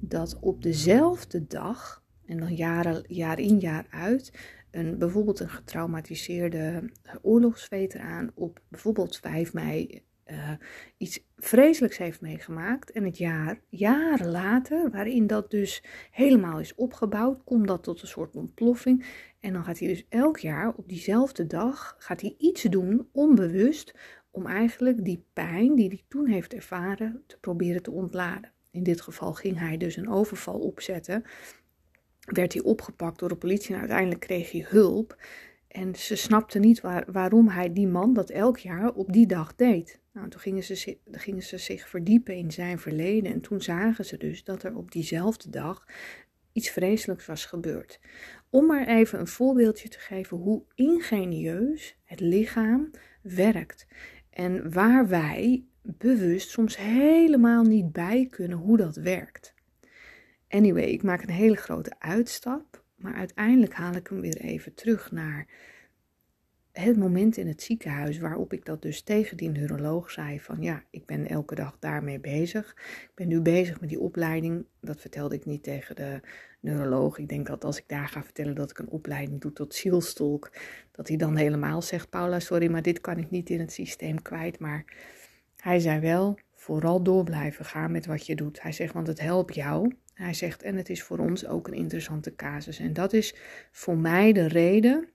dat 0.00 0.38
op 0.40 0.62
dezelfde 0.62 1.46
dag, 1.46 2.02
en 2.26 2.38
dan 2.38 2.54
jaren, 2.54 3.04
jaar 3.08 3.38
in 3.38 3.58
jaar 3.58 3.86
uit, 3.90 4.32
een, 4.70 4.98
bijvoorbeeld 4.98 5.40
een 5.40 5.48
getraumatiseerde 5.48 6.90
oorlogsveteraan 7.22 8.30
op 8.34 8.60
bijvoorbeeld 8.68 9.18
5 9.18 9.52
mei 9.52 10.04
uh, 10.26 10.50
iets 10.96 11.20
vreselijks 11.36 11.98
heeft 11.98 12.20
meegemaakt. 12.20 12.90
En 12.90 13.04
het 13.04 13.18
jaar, 13.18 13.60
jaren 13.68 14.30
later, 14.30 14.90
waarin 14.90 15.26
dat 15.26 15.50
dus 15.50 15.82
helemaal 16.10 16.60
is 16.60 16.74
opgebouwd, 16.74 17.44
komt 17.44 17.68
dat 17.68 17.82
tot 17.82 18.02
een 18.02 18.08
soort 18.08 18.36
ontploffing. 18.36 19.06
En 19.40 19.52
dan 19.52 19.64
gaat 19.64 19.78
hij 19.78 19.88
dus 19.88 20.06
elk 20.08 20.38
jaar 20.38 20.74
op 20.76 20.88
diezelfde 20.88 21.46
dag 21.46 21.96
gaat 21.98 22.20
hij 22.20 22.34
iets 22.38 22.62
doen, 22.62 23.08
onbewust, 23.12 23.94
om 24.36 24.46
eigenlijk 24.46 25.04
die 25.04 25.24
pijn 25.32 25.74
die 25.74 25.88
hij 25.88 26.02
toen 26.08 26.26
heeft 26.26 26.54
ervaren 26.54 27.22
te 27.26 27.38
proberen 27.38 27.82
te 27.82 27.90
ontladen. 27.90 28.52
In 28.70 28.82
dit 28.82 29.00
geval 29.00 29.32
ging 29.32 29.58
hij 29.58 29.76
dus 29.76 29.96
een 29.96 30.08
overval 30.08 30.58
opzetten. 30.58 31.24
Werd 32.20 32.52
hij 32.52 32.62
opgepakt 32.62 33.18
door 33.18 33.28
de 33.28 33.36
politie 33.36 33.74
en 33.74 33.80
uiteindelijk 33.80 34.20
kreeg 34.20 34.50
hij 34.50 34.66
hulp. 34.68 35.16
En 35.68 35.94
ze 35.94 36.16
snapte 36.16 36.58
niet 36.58 36.80
waar, 36.80 37.12
waarom 37.12 37.48
hij 37.48 37.72
die 37.72 37.86
man 37.86 38.12
dat 38.12 38.30
elk 38.30 38.58
jaar 38.58 38.92
op 38.92 39.12
die 39.12 39.26
dag 39.26 39.54
deed. 39.54 40.00
Nou, 40.12 40.28
toen 40.28 40.40
gingen 40.40 40.64
ze, 40.64 40.98
gingen 41.10 41.42
ze 41.42 41.58
zich 41.58 41.88
verdiepen 41.88 42.34
in 42.34 42.50
zijn 42.50 42.78
verleden 42.78 43.32
en 43.32 43.40
toen 43.40 43.60
zagen 43.60 44.04
ze 44.04 44.16
dus 44.16 44.44
dat 44.44 44.62
er 44.62 44.76
op 44.76 44.90
diezelfde 44.90 45.50
dag 45.50 45.86
iets 46.52 46.70
vreselijks 46.70 47.26
was 47.26 47.44
gebeurd. 47.44 48.00
Om 48.50 48.66
maar 48.66 48.86
even 48.86 49.18
een 49.18 49.26
voorbeeldje 49.26 49.88
te 49.88 49.98
geven 49.98 50.36
hoe 50.36 50.62
ingenieus 50.74 51.96
het 52.04 52.20
lichaam 52.20 52.90
werkt 53.22 53.86
en 54.36 54.72
waar 54.72 55.08
wij 55.08 55.64
bewust 55.82 56.50
soms 56.50 56.76
helemaal 56.76 57.62
niet 57.62 57.92
bij 57.92 58.26
kunnen 58.30 58.58
hoe 58.58 58.76
dat 58.76 58.96
werkt. 58.96 59.54
Anyway, 60.48 60.84
ik 60.84 61.02
maak 61.02 61.22
een 61.22 61.30
hele 61.30 61.56
grote 61.56 61.94
uitstap, 61.98 62.84
maar 62.96 63.14
uiteindelijk 63.14 63.72
haal 63.72 63.94
ik 63.94 64.06
hem 64.08 64.20
weer 64.20 64.36
even 64.36 64.74
terug 64.74 65.10
naar 65.12 65.46
het 66.82 66.96
moment 66.96 67.36
in 67.36 67.46
het 67.46 67.62
ziekenhuis 67.62 68.18
waarop 68.18 68.52
ik 68.52 68.64
dat 68.64 68.82
dus 68.82 69.02
tegen 69.02 69.36
die 69.36 69.48
neuroloog 69.48 70.10
zei 70.10 70.40
van 70.40 70.62
ja, 70.62 70.82
ik 70.90 71.06
ben 71.06 71.28
elke 71.28 71.54
dag 71.54 71.76
daarmee 71.78 72.20
bezig. 72.20 72.70
Ik 73.02 73.12
ben 73.14 73.28
nu 73.28 73.40
bezig 73.40 73.80
met 73.80 73.88
die 73.88 74.00
opleiding. 74.00 74.64
Dat 74.80 75.00
vertelde 75.00 75.34
ik 75.34 75.44
niet 75.44 75.62
tegen 75.62 75.96
de 75.96 76.20
neuroloog. 76.60 77.18
Ik 77.18 77.28
denk 77.28 77.46
dat 77.46 77.64
als 77.64 77.78
ik 77.78 77.84
daar 77.86 78.08
ga 78.08 78.22
vertellen 78.22 78.54
dat 78.54 78.70
ik 78.70 78.78
een 78.78 78.88
opleiding 78.88 79.40
doe 79.40 79.52
tot 79.52 79.74
zielstolk, 79.74 80.52
dat 80.92 81.08
hij 81.08 81.16
dan 81.16 81.36
helemaal 81.36 81.82
zegt, 81.82 82.10
Paula, 82.10 82.40
sorry, 82.40 82.70
maar 82.70 82.82
dit 82.82 83.00
kan 83.00 83.18
ik 83.18 83.30
niet 83.30 83.50
in 83.50 83.60
het 83.60 83.72
systeem 83.72 84.22
kwijt. 84.22 84.58
Maar 84.58 84.84
hij 85.56 85.78
zei 85.78 86.00
wel, 86.00 86.38
vooral 86.54 87.02
door 87.02 87.24
blijven 87.24 87.64
gaan 87.64 87.92
met 87.92 88.06
wat 88.06 88.26
je 88.26 88.34
doet. 88.34 88.62
Hij 88.62 88.72
zegt, 88.72 88.92
want 88.92 89.06
het 89.06 89.20
helpt 89.20 89.54
jou. 89.54 89.94
Hij 90.14 90.34
zegt, 90.34 90.62
en 90.62 90.76
het 90.76 90.88
is 90.88 91.02
voor 91.02 91.18
ons 91.18 91.46
ook 91.46 91.68
een 91.68 91.74
interessante 91.74 92.34
casus. 92.34 92.78
En 92.78 92.92
dat 92.92 93.12
is 93.12 93.34
voor 93.70 93.98
mij 93.98 94.32
de 94.32 94.46
reden 94.46 95.08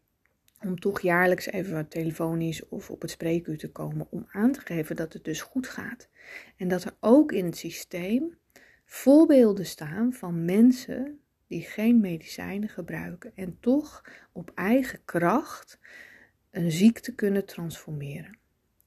om 0.61 0.79
toch 0.79 1.01
jaarlijks 1.01 1.45
even 1.45 1.87
telefonisch 1.87 2.67
of 2.69 2.89
op 2.89 3.01
het 3.01 3.11
spreekuur 3.11 3.57
te 3.57 3.71
komen 3.71 4.07
om 4.09 4.27
aan 4.31 4.51
te 4.51 4.59
geven 4.59 4.95
dat 4.95 5.13
het 5.13 5.23
dus 5.23 5.41
goed 5.41 5.67
gaat. 5.67 6.09
En 6.57 6.67
dat 6.67 6.83
er 6.83 6.95
ook 6.99 7.31
in 7.31 7.45
het 7.45 7.57
systeem 7.57 8.37
voorbeelden 8.85 9.65
staan 9.65 10.13
van 10.13 10.45
mensen 10.45 11.19
die 11.47 11.61
geen 11.61 11.99
medicijnen 11.99 12.69
gebruiken 12.69 13.31
en 13.35 13.57
toch 13.59 14.03
op 14.31 14.51
eigen 14.55 14.99
kracht 15.05 15.79
een 16.51 16.71
ziekte 16.71 17.15
kunnen 17.15 17.45
transformeren. 17.45 18.37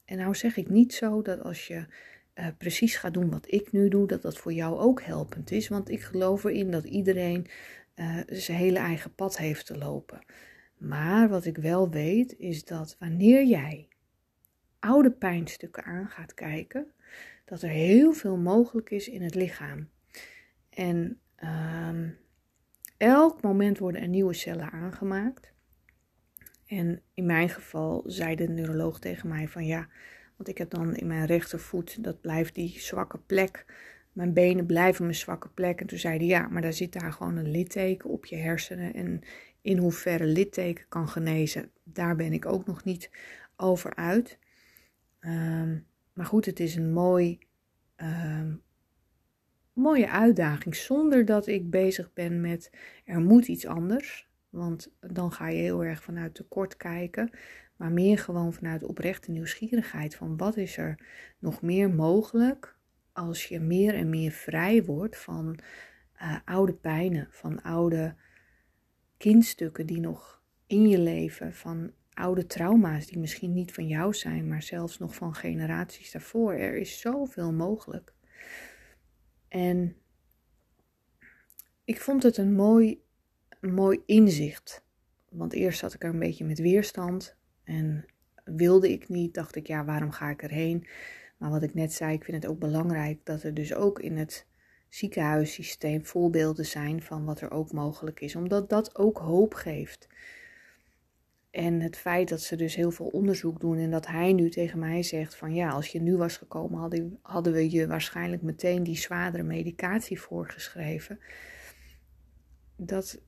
En 0.04 0.18
nou 0.18 0.34
zeg 0.34 0.56
ik 0.56 0.68
niet 0.68 0.94
zo 0.94 1.22
dat 1.22 1.40
als 1.40 1.66
je 1.66 1.86
uh, 2.34 2.46
precies 2.58 2.96
gaat 2.96 3.14
doen 3.14 3.30
wat 3.30 3.52
ik 3.52 3.72
nu 3.72 3.88
doe, 3.88 4.06
dat 4.06 4.22
dat 4.22 4.38
voor 4.38 4.52
jou 4.52 4.78
ook 4.78 5.02
helpend 5.02 5.50
is, 5.50 5.68
want 5.68 5.90
ik 5.90 6.00
geloof 6.02 6.44
erin 6.44 6.70
dat 6.70 6.84
iedereen 6.84 7.46
uh, 7.96 8.20
zijn 8.26 8.58
hele 8.58 8.78
eigen 8.78 9.14
pad 9.14 9.36
heeft 9.36 9.66
te 9.66 9.78
lopen. 9.78 10.24
Maar 10.86 11.28
wat 11.28 11.44
ik 11.44 11.56
wel 11.56 11.90
weet 11.90 12.38
is 12.38 12.64
dat 12.64 12.96
wanneer 12.98 13.44
jij 13.44 13.88
oude 14.78 15.10
pijnstukken 15.10 15.84
aan 15.84 16.08
gaat 16.08 16.34
kijken, 16.34 16.92
dat 17.44 17.62
er 17.62 17.68
heel 17.68 18.12
veel 18.12 18.36
mogelijk 18.36 18.90
is 18.90 19.08
in 19.08 19.22
het 19.22 19.34
lichaam. 19.34 19.88
En 20.70 21.20
ehm, 21.36 22.08
elk 22.96 23.42
moment 23.42 23.78
worden 23.78 24.00
er 24.00 24.08
nieuwe 24.08 24.34
cellen 24.34 24.70
aangemaakt. 24.70 25.52
En 26.66 27.02
in 27.14 27.26
mijn 27.26 27.48
geval 27.48 28.02
zei 28.06 28.34
de 28.34 28.48
neuroloog 28.48 28.98
tegen 28.98 29.28
mij 29.28 29.48
van 29.48 29.66
ja, 29.66 29.88
want 30.36 30.48
ik 30.48 30.58
heb 30.58 30.70
dan 30.70 30.94
in 30.94 31.06
mijn 31.06 31.26
rechtervoet, 31.26 32.04
dat 32.04 32.20
blijft 32.20 32.54
die 32.54 32.80
zwakke 32.80 33.18
plek. 33.18 33.64
Mijn 34.12 34.32
benen 34.32 34.66
blijven 34.66 35.04
mijn 35.04 35.16
zwakke 35.16 35.48
plek. 35.48 35.80
En 35.80 35.86
toen 35.86 35.98
zei 35.98 36.16
hij 36.16 36.26
ja, 36.26 36.48
maar 36.48 36.62
daar 36.62 36.72
zit 36.72 36.92
daar 36.92 37.12
gewoon 37.12 37.36
een 37.36 37.50
litteken 37.50 38.10
op 38.10 38.24
je 38.26 38.36
hersenen. 38.36 38.94
En 38.94 39.20
in 39.64 39.78
hoeverre 39.78 40.26
litteken 40.26 40.84
kan 40.88 41.08
genezen, 41.08 41.70
daar 41.82 42.16
ben 42.16 42.32
ik 42.32 42.46
ook 42.46 42.66
nog 42.66 42.84
niet 42.84 43.10
over 43.56 43.94
uit. 43.94 44.38
Ehm, 45.20 45.78
maar 46.12 46.26
goed, 46.26 46.44
het 46.44 46.60
is 46.60 46.76
een 46.76 46.92
mooi, 46.92 47.38
ehm, 47.96 48.54
mooie 49.72 50.10
uitdaging. 50.10 50.76
Zonder 50.76 51.24
dat 51.24 51.46
ik 51.46 51.70
bezig 51.70 52.12
ben 52.12 52.40
met 52.40 52.70
er 53.04 53.20
moet 53.20 53.46
iets 53.46 53.66
anders. 53.66 54.28
Want 54.50 54.90
dan 55.00 55.32
ga 55.32 55.48
je 55.48 55.62
heel 55.62 55.84
erg 55.84 56.02
vanuit 56.02 56.34
tekort 56.34 56.76
kijken. 56.76 57.30
Maar 57.76 57.92
meer 57.92 58.18
gewoon 58.18 58.52
vanuit 58.52 58.82
oprechte 58.82 59.30
nieuwsgierigheid. 59.30 60.14
Van 60.14 60.36
wat 60.36 60.56
is 60.56 60.76
er 60.76 60.98
nog 61.38 61.62
meer 61.62 61.90
mogelijk 61.90 62.76
als 63.12 63.44
je 63.44 63.60
meer 63.60 63.94
en 63.94 64.08
meer 64.08 64.30
vrij 64.30 64.84
wordt 64.84 65.16
van 65.16 65.58
uh, 66.22 66.36
oude 66.44 66.74
pijnen. 66.74 67.28
Van 67.30 67.62
oude 67.62 68.14
kindstukken 69.24 69.86
die 69.86 70.00
nog 70.00 70.42
in 70.66 70.88
je 70.88 70.98
leven. 70.98 71.54
Van 71.54 71.92
oude 72.12 72.46
trauma's 72.46 73.06
die 73.06 73.18
misschien 73.18 73.52
niet 73.52 73.72
van 73.72 73.86
jou 73.86 74.14
zijn, 74.14 74.48
maar 74.48 74.62
zelfs 74.62 74.98
nog 74.98 75.14
van 75.14 75.34
generaties 75.34 76.10
daarvoor. 76.10 76.52
Er 76.52 76.76
is 76.76 77.00
zoveel 77.00 77.52
mogelijk. 77.52 78.14
En 79.48 79.96
ik 81.84 82.00
vond 82.00 82.22
het 82.22 82.36
een 82.36 82.54
mooi, 82.54 83.02
mooi 83.60 84.02
inzicht. 84.06 84.84
Want 85.30 85.52
eerst 85.52 85.78
zat 85.78 85.94
ik 85.94 86.02
er 86.02 86.10
een 86.10 86.18
beetje 86.18 86.44
met 86.44 86.58
weerstand 86.58 87.36
en 87.62 88.04
wilde 88.44 88.92
ik 88.92 89.08
niet. 89.08 89.34
Dacht 89.34 89.56
ik, 89.56 89.66
ja, 89.66 89.84
waarom 89.84 90.10
ga 90.10 90.30
ik 90.30 90.42
erheen? 90.42 90.86
Maar 91.36 91.50
wat 91.50 91.62
ik 91.62 91.74
net 91.74 91.92
zei, 91.92 92.14
ik 92.14 92.24
vind 92.24 92.42
het 92.42 92.50
ook 92.50 92.58
belangrijk 92.58 93.20
dat 93.22 93.42
er 93.42 93.54
dus 93.54 93.74
ook 93.74 94.00
in 94.00 94.16
het 94.16 94.46
ziekenhuissysteem 94.94 96.04
voorbeelden 96.06 96.66
zijn 96.66 97.02
van 97.02 97.24
wat 97.24 97.40
er 97.40 97.50
ook 97.50 97.72
mogelijk 97.72 98.20
is. 98.20 98.36
Omdat 98.36 98.68
dat 98.68 98.98
ook 98.98 99.18
hoop 99.18 99.54
geeft. 99.54 100.08
En 101.50 101.80
het 101.80 101.96
feit 101.96 102.28
dat 102.28 102.40
ze 102.40 102.56
dus 102.56 102.74
heel 102.74 102.90
veel 102.90 103.06
onderzoek 103.06 103.60
doen 103.60 103.78
en 103.78 103.90
dat 103.90 104.06
hij 104.06 104.32
nu 104.32 104.50
tegen 104.50 104.78
mij 104.78 105.02
zegt 105.02 105.36
van 105.36 105.54
ja, 105.54 105.70
als 105.70 105.88
je 105.88 106.00
nu 106.00 106.16
was 106.16 106.36
gekomen 106.36 106.78
hadden, 106.78 107.18
hadden 107.22 107.52
we 107.52 107.70
je 107.70 107.86
waarschijnlijk 107.86 108.42
meteen 108.42 108.82
die 108.82 108.96
zwaardere 108.96 109.42
medicatie 109.42 110.20
voorgeschreven. 110.20 111.20
Dat 112.76 113.20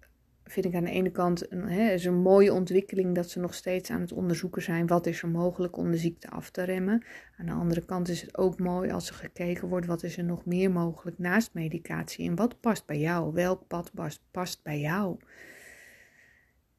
vind 0.49 0.67
ik 0.67 0.75
aan 0.75 0.85
de 0.85 0.91
ene 0.91 1.11
kant 1.11 1.53
een, 1.53 1.69
hè, 1.69 1.93
is 1.93 2.05
een 2.05 2.23
mooie 2.23 2.53
ontwikkeling 2.53 3.15
dat 3.15 3.31
ze 3.31 3.41
nog 3.41 3.55
steeds 3.55 3.91
aan 3.91 4.01
het 4.01 4.13
onderzoeken 4.13 4.63
zijn 4.63 4.87
wat 4.87 5.07
is 5.07 5.23
er 5.23 5.29
mogelijk 5.29 5.77
om 5.77 5.91
de 5.91 5.97
ziekte 5.97 6.31
af 6.31 6.51
te 6.51 6.63
remmen. 6.63 7.05
Aan 7.39 7.47
de 7.47 7.53
andere 7.53 7.85
kant 7.85 8.09
is 8.09 8.21
het 8.21 8.39
ook 8.39 8.59
mooi 8.59 8.91
als 8.91 9.09
er 9.09 9.15
gekeken 9.15 9.69
wordt 9.69 9.87
wat 9.87 10.03
is 10.03 10.17
er 10.17 10.25
nog 10.25 10.45
meer 10.45 10.71
mogelijk 10.71 11.19
naast 11.19 11.55
medicatie 11.55 12.29
en 12.29 12.37
wat 12.37 12.61
past 12.61 12.87
bij 12.87 12.99
jou, 12.99 13.33
welk 13.33 13.67
pad 13.67 13.93
past, 14.31 14.63
bij 14.63 14.81
jou. 14.81 15.17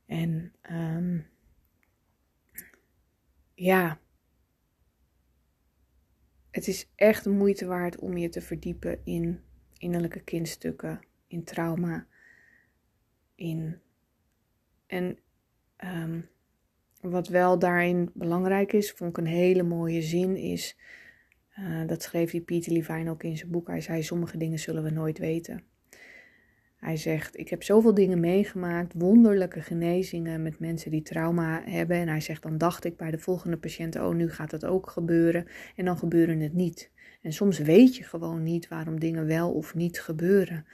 En 0.06 0.54
um, 0.72 1.26
ja, 3.54 4.00
het 6.52 6.68
is 6.68 6.90
echt 6.96 7.26
moeite 7.26 7.66
waard 7.66 8.00
om 8.00 8.18
je 8.18 8.30
te 8.30 8.42
verdiepen 8.42 9.00
in 9.04 9.42
innerlijke 9.78 10.20
kindstukken, 10.24 11.00
in 11.28 11.44
trauma, 11.44 12.08
En 14.88 15.18
um, 15.78 16.30
wat 17.02 17.28
wel 17.28 17.60
daarin 17.60 18.10
belangrijk 18.14 18.74
is, 18.74 18.92
vond 18.92 19.10
ik 19.10 19.18
een 19.18 19.32
hele 19.32 19.64
mooie 19.64 20.02
zin, 20.02 20.36
is. 20.36 20.78
Uh, 21.60 21.88
dat 21.88 22.04
schreef 22.04 22.32
die 22.32 22.42
Pieter 22.42 22.72
Levine 22.72 23.10
ook 23.10 23.24
in 23.24 23.38
zijn 23.38 23.52
boek. 23.52 23.68
Hij 23.68 23.82
zei: 23.82 24.04
Sommige 24.04 24.38
dingen 24.38 24.60
zullen 24.60 24.84
we 24.84 24.90
nooit 24.90 25.18
weten. 25.18 25.64
Hij 26.78 26.98
zegt: 26.98 27.38
Ik 27.38 27.50
heb 27.50 27.64
zoveel 27.64 27.94
dingen 27.94 28.20
meegemaakt, 28.20 28.94
wonderlijke 28.96 29.62
genezingen 29.62 30.42
met 30.42 30.60
mensen 30.60 30.92
die 30.92 31.02
trauma 31.02 31.62
hebben. 31.66 31.98
En 31.98 32.08
hij 32.08 32.22
zegt: 32.22 32.44
Dan 32.44 32.58
dacht 32.58 32.86
ik 32.86 32.98
bij 32.98 33.12
de 33.12 33.20
volgende 33.20 33.58
patiënt: 33.58 33.96
Oh, 33.96 34.16
nu 34.16 34.30
gaat 34.30 34.50
dat 34.50 34.66
ook 34.66 34.90
gebeuren. 34.90 35.48
En 35.76 35.86
dan 35.86 35.98
gebeuren 35.98 36.40
het 36.40 36.54
niet. 36.54 36.92
En 37.22 37.34
soms 37.34 37.60
weet 37.60 37.96
je 37.96 38.04
gewoon 38.04 38.44
niet 38.44 38.68
waarom 38.68 39.00
dingen 39.00 39.26
wel 39.26 39.52
of 39.54 39.76
niet 39.76 40.02
gebeuren. 40.02 40.66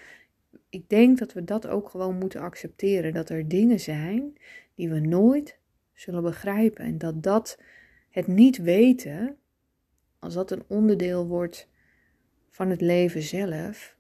Ik 0.74 0.90
denk 0.90 1.18
dat 1.18 1.34
we 1.34 1.44
dat 1.44 1.68
ook 1.68 1.90
gewoon 1.90 2.18
moeten 2.18 2.42
accepteren. 2.42 3.14
Dat 3.14 3.30
er 3.30 3.48
dingen 3.48 3.80
zijn 3.80 4.38
die 4.76 4.90
we 4.90 5.00
nooit 5.00 5.58
zullen 5.94 6.24
begrijpen. 6.24 6.86
En 6.86 6.98
dat 6.98 7.24
dat 7.24 7.60
het 8.10 8.28
niet 8.28 8.58
weten, 8.58 9.38
als 10.20 10.34
dat 10.34 10.52
een 10.52 10.64
onderdeel 10.68 11.28
wordt 11.28 11.70
van 12.50 12.70
het 12.70 12.82
leven 12.82 13.22
zelf, 13.22 13.98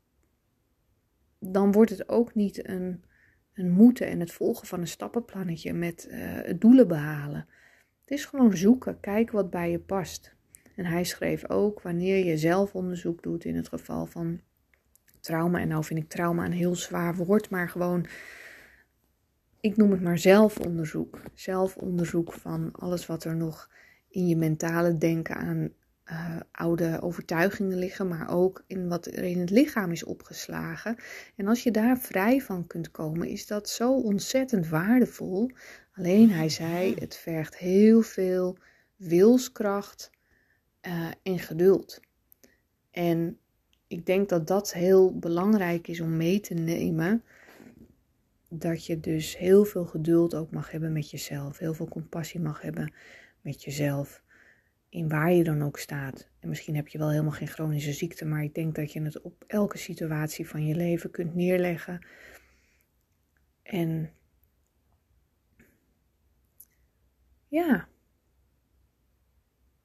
dan 1.39 1.71
wordt 1.71 1.89
het 1.89 2.09
ook 2.09 2.35
niet 2.35 2.67
een, 2.67 3.03
een 3.53 3.71
moeten 3.71 4.07
en 4.07 4.19
het 4.19 4.31
volgen 4.31 4.67
van 4.67 4.79
een 4.79 4.87
stappenplannetje 4.87 5.73
met 5.73 6.07
het 6.09 6.61
doelen 6.61 6.87
behalen. 6.87 7.47
Het 8.01 8.11
is 8.11 8.25
gewoon 8.25 8.57
zoeken, 8.57 8.99
kijken 8.99 9.35
wat 9.35 9.49
bij 9.49 9.71
je 9.71 9.79
past. 9.79 10.35
En 10.75 10.85
hij 10.85 11.03
schreef 11.03 11.49
ook 11.49 11.81
wanneer 11.81 12.25
je 12.25 12.37
zelfonderzoek 12.37 13.23
doet 13.23 13.45
in 13.45 13.55
het 13.55 13.67
geval 13.67 14.05
van 14.05 14.41
trauma. 15.23 15.59
En 15.59 15.67
nou 15.67 15.83
vind 15.83 15.99
ik 15.99 16.09
trauma 16.09 16.45
een 16.45 16.51
heel 16.51 16.75
zwaar 16.75 17.15
woord, 17.15 17.49
maar 17.49 17.69
gewoon, 17.69 18.05
ik 19.59 19.77
noem 19.77 19.91
het 19.91 20.01
maar 20.01 20.17
zelfonderzoek. 20.17 21.21
Zelfonderzoek 21.33 22.33
van 22.33 22.71
alles 22.71 23.05
wat 23.05 23.23
er 23.23 23.35
nog 23.35 23.69
in 24.09 24.27
je 24.27 24.35
mentale 24.35 24.97
denken 24.97 25.35
aan 25.35 25.69
uh, 26.11 26.39
oude 26.51 27.01
overtuigingen 27.01 27.77
liggen, 27.77 28.07
maar 28.07 28.29
ook 28.29 28.63
in 28.67 28.87
wat 28.87 29.05
er 29.05 29.23
in 29.23 29.39
het 29.39 29.49
lichaam 29.49 29.91
is 29.91 30.03
opgeslagen. 30.03 30.95
En 31.35 31.47
als 31.47 31.63
je 31.63 31.71
daar 31.71 31.97
vrij 31.97 32.41
van 32.41 32.67
kunt 32.67 32.91
komen, 32.91 33.27
is 33.27 33.47
dat 33.47 33.69
zo 33.69 33.93
ontzettend 33.93 34.67
waardevol. 34.67 35.51
Alleen 35.93 36.29
hij 36.29 36.49
zei, 36.49 36.95
het 36.99 37.15
vergt 37.15 37.57
heel 37.57 38.01
veel 38.01 38.57
wilskracht 38.95 40.11
uh, 40.81 41.11
en 41.23 41.39
geduld. 41.39 41.99
En 42.91 43.37
ik 43.87 44.05
denk 44.05 44.29
dat 44.29 44.47
dat 44.47 44.73
heel 44.73 45.17
belangrijk 45.17 45.87
is 45.87 45.99
om 45.99 46.17
mee 46.17 46.39
te 46.39 46.53
nemen. 46.53 47.23
Dat 48.49 48.85
je 48.85 48.99
dus 48.99 49.37
heel 49.37 49.65
veel 49.65 49.85
geduld 49.85 50.35
ook 50.35 50.51
mag 50.51 50.71
hebben 50.71 50.93
met 50.93 51.09
jezelf. 51.09 51.57
Heel 51.57 51.73
veel 51.73 51.87
compassie 51.87 52.39
mag 52.39 52.61
hebben 52.61 52.93
met 53.41 53.63
jezelf 53.63 54.23
in 54.93 55.09
waar 55.09 55.31
je 55.31 55.43
dan 55.43 55.63
ook 55.63 55.77
staat. 55.77 56.29
En 56.39 56.49
misschien 56.49 56.75
heb 56.75 56.87
je 56.87 56.97
wel 56.97 57.09
helemaal 57.09 57.31
geen 57.31 57.47
chronische 57.47 57.93
ziekte, 57.93 58.25
maar 58.25 58.43
ik 58.43 58.55
denk 58.55 58.75
dat 58.75 58.91
je 58.91 59.01
het 59.01 59.21
op 59.21 59.43
elke 59.47 59.77
situatie 59.77 60.47
van 60.47 60.65
je 60.65 60.75
leven 60.75 61.11
kunt 61.11 61.35
neerleggen. 61.35 62.05
En 63.63 64.11
ja. 67.47 67.87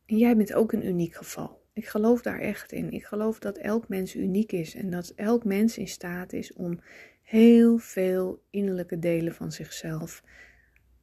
En 0.07 0.19
jij 0.19 0.37
bent 0.37 0.55
ook 0.55 0.73
een 0.73 0.87
uniek 0.87 1.15
geval. 1.15 1.58
Ik 1.79 1.87
geloof 1.87 2.23
daar 2.23 2.41
echt 2.41 2.73
in. 2.73 2.91
Ik 2.91 3.05
geloof 3.05 3.39
dat 3.39 3.59
elk 3.59 3.89
mens 3.89 4.17
uniek 4.17 4.53
is 4.53 4.75
en 4.75 4.91
dat 4.91 5.13
elk 5.17 5.45
mens 5.45 5.79
in 5.79 5.89
staat 5.89 6.33
is 6.33 6.53
om 6.53 6.81
heel 7.23 7.79
veel 7.79 8.43
innerlijke 8.51 8.99
delen 8.99 9.35
van 9.35 9.53
zichzelf 9.53 10.23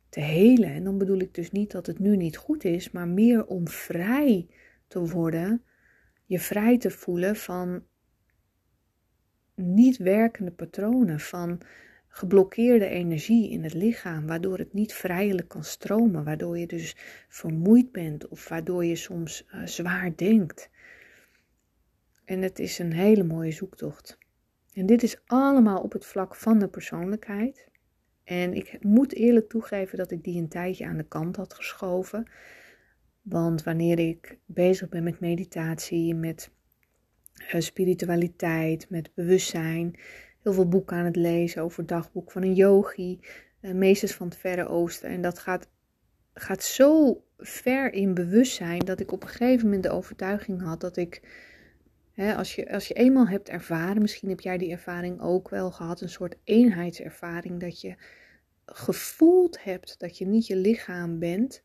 te 0.09 0.19
helen. 0.19 0.69
En 0.69 0.83
dan 0.83 0.97
bedoel 0.97 1.19
ik 1.19 1.33
dus 1.33 1.51
niet 1.51 1.71
dat 1.71 1.85
het 1.85 1.99
nu 1.99 2.15
niet 2.15 2.37
goed 2.37 2.63
is, 2.63 2.91
maar 2.91 3.07
meer 3.07 3.45
om 3.45 3.67
vrij 3.67 4.47
te 4.87 4.99
worden, 4.99 5.63
je 6.25 6.39
vrij 6.39 6.77
te 6.77 6.91
voelen 6.91 7.35
van 7.35 7.83
niet 9.55 9.97
werkende 9.97 10.51
patronen, 10.51 11.19
van 11.19 11.61
geblokkeerde 12.15 12.87
energie 12.87 13.49
in 13.49 13.63
het 13.63 13.73
lichaam, 13.73 14.27
waardoor 14.27 14.57
het 14.57 14.73
niet 14.73 14.93
vrijelijk 14.93 15.47
kan 15.47 15.63
stromen, 15.63 16.23
waardoor 16.23 16.57
je 16.57 16.67
dus 16.67 16.95
vermoeid 17.27 17.91
bent 17.91 18.27
of 18.27 18.49
waardoor 18.49 18.85
je 18.85 18.95
soms 18.95 19.45
uh, 19.53 19.65
zwaar 19.65 20.15
denkt. 20.15 20.69
En 22.25 22.41
het 22.41 22.59
is 22.59 22.79
een 22.79 22.93
hele 22.93 23.23
mooie 23.23 23.51
zoektocht. 23.51 24.17
En 24.73 24.85
dit 24.85 25.03
is 25.03 25.17
allemaal 25.25 25.81
op 25.81 25.91
het 25.91 26.05
vlak 26.05 26.35
van 26.35 26.59
de 26.59 26.67
persoonlijkheid. 26.67 27.67
En 28.23 28.53
ik 28.53 28.83
moet 28.83 29.13
eerlijk 29.13 29.49
toegeven 29.49 29.97
dat 29.97 30.11
ik 30.11 30.23
die 30.23 30.41
een 30.41 30.49
tijdje 30.49 30.85
aan 30.85 30.97
de 30.97 31.07
kant 31.07 31.35
had 31.35 31.53
geschoven. 31.53 32.31
Want 33.21 33.63
wanneer 33.63 33.99
ik 33.99 34.37
bezig 34.45 34.89
ben 34.89 35.03
met 35.03 35.19
meditatie, 35.19 36.15
met 36.15 36.51
eh, 37.47 37.61
spiritualiteit, 37.61 38.89
met 38.89 39.13
bewustzijn, 39.13 39.95
heel 40.45 40.53
veel 40.53 40.67
boeken 40.67 40.97
aan 40.97 41.05
het 41.05 41.15
lezen 41.15 41.61
over 41.61 41.85
dagboek 41.85 42.31
van 42.31 42.41
een 42.41 42.53
yogi, 42.53 43.19
uh, 43.61 43.71
meesters 43.71 44.13
van 44.13 44.27
het 44.27 44.37
Verre 44.37 44.67
Oosten. 44.67 45.09
En 45.09 45.21
dat 45.21 45.39
gaat 45.39 45.67
gaat 46.33 46.63
zo 46.63 47.23
ver 47.37 47.93
in 47.93 48.13
bewustzijn 48.13 48.79
dat 48.79 48.99
ik 48.99 49.11
op 49.11 49.23
een 49.23 49.29
gegeven 49.29 49.65
moment 49.65 49.83
de 49.83 49.89
overtuiging 49.89 50.61
had 50.61 50.81
dat 50.81 50.97
ik, 50.97 51.21
hè, 52.11 52.35
als, 52.35 52.55
je, 52.55 52.71
als 52.71 52.87
je 52.87 52.93
eenmaal 52.93 53.27
hebt 53.27 53.49
ervaren, 53.49 54.01
misschien 54.01 54.29
heb 54.29 54.39
jij 54.39 54.57
die 54.57 54.71
ervaring 54.71 55.21
ook 55.21 55.49
wel 55.49 55.71
gehad, 55.71 56.01
een 56.01 56.09
soort 56.09 56.35
eenheidservaring, 56.43 57.59
dat 57.59 57.81
je 57.81 57.95
gevoeld 58.65 59.63
hebt 59.63 59.99
dat 59.99 60.17
je 60.17 60.25
niet 60.25 60.47
je 60.47 60.55
lichaam 60.55 61.19
bent, 61.19 61.63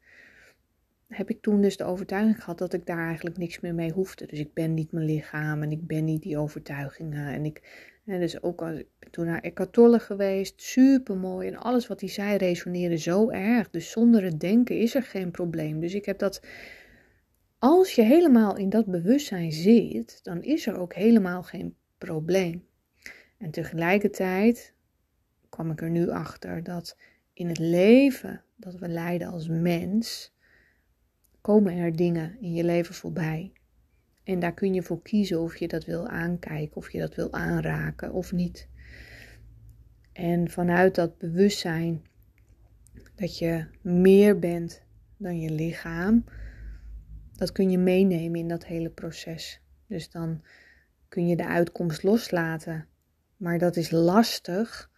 heb 1.11 1.31
ik 1.31 1.41
toen 1.41 1.61
dus 1.61 1.77
de 1.77 1.85
overtuiging 1.85 2.39
gehad 2.39 2.59
dat 2.59 2.73
ik 2.73 2.87
daar 2.87 3.07
eigenlijk 3.07 3.39
niks 3.39 3.61
meer 3.61 3.75
mee 3.75 3.93
hoefde. 3.93 4.27
Dus 4.27 4.39
ik 4.39 4.55
ben 4.55 4.75
niet 4.75 4.93
mijn 4.93 5.07
lichaam 5.07 5.63
en 5.63 5.71
ik 5.71 5.87
ben 5.87 6.05
niet 6.05 6.23
die 6.23 6.39
overtuigingen. 6.39 7.33
En 7.33 7.45
ik, 7.45 7.63
en 8.05 8.21
dus 8.21 8.43
ook 8.43 8.63
als, 8.63 8.79
ik 8.79 8.87
ben 8.99 9.11
toen 9.11 9.27
naar 9.27 9.41
Eckhart 9.41 9.73
Tolle 9.73 9.99
geweest, 9.99 10.63
super 10.63 11.17
mooi. 11.17 11.49
En 11.49 11.57
alles 11.57 11.87
wat 11.87 12.01
hij 12.01 12.09
zei 12.09 12.37
resoneerde 12.37 12.97
zo 12.97 13.31
erg. 13.31 13.71
Dus 13.71 13.91
zonder 13.91 14.23
het 14.23 14.41
denken 14.41 14.79
is 14.79 14.95
er 14.95 15.03
geen 15.03 15.31
probleem. 15.31 15.81
Dus 15.81 15.95
ik 15.95 16.05
heb 16.05 16.19
dat, 16.19 16.43
als 17.59 17.95
je 17.95 18.03
helemaal 18.03 18.57
in 18.57 18.69
dat 18.69 18.87
bewustzijn 18.87 19.53
zit, 19.53 20.21
dan 20.23 20.43
is 20.43 20.67
er 20.67 20.79
ook 20.79 20.95
helemaal 20.95 21.43
geen 21.43 21.75
probleem. 21.99 22.65
En 23.39 23.51
tegelijkertijd 23.51 24.75
kwam 25.49 25.71
ik 25.71 25.81
er 25.81 25.91
nu 25.91 26.11
achter 26.11 26.63
dat 26.63 26.97
in 27.33 27.49
het 27.49 27.59
leven 27.59 28.43
dat 28.57 28.75
we 28.75 28.89
leiden 28.89 29.29
als 29.29 29.49
mens, 29.49 30.33
komen 31.41 31.77
er 31.77 31.97
dingen 31.97 32.37
in 32.41 32.53
je 32.53 32.65
leven 32.65 32.95
voorbij. 32.95 33.53
En 34.25 34.39
daar 34.39 34.55
kun 34.55 34.75
je 34.75 34.83
voor 34.83 35.03
kiezen 35.03 35.41
of 35.41 35.57
je 35.57 35.69
dat 35.69 35.85
wil 35.85 36.09
aankijken, 36.09 36.77
of 36.77 36.91
je 36.91 36.99
dat 36.99 37.15
wil 37.15 37.33
aanraken 37.33 38.13
of 38.13 38.33
niet. 38.33 38.69
En 40.13 40.51
vanuit 40.51 40.95
dat 40.95 41.19
bewustzijn 41.19 42.03
dat 43.15 43.39
je 43.39 43.67
meer 43.81 44.39
bent 44.39 44.83
dan 45.17 45.41
je 45.41 45.51
lichaam, 45.51 46.25
dat 47.37 47.53
kun 47.53 47.71
je 47.71 47.79
meenemen 47.79 48.41
in 48.41 48.49
dat 48.49 48.67
hele 48.67 48.91
proces. 48.91 49.61
Dus 49.87 50.11
dan 50.11 50.43
kun 51.09 51.27
je 51.27 51.37
de 51.37 51.47
uitkomst 51.47 52.03
loslaten. 52.03 52.87
Maar 53.37 53.59
dat 53.59 53.77
is 53.77 53.91
lastig 53.91 54.90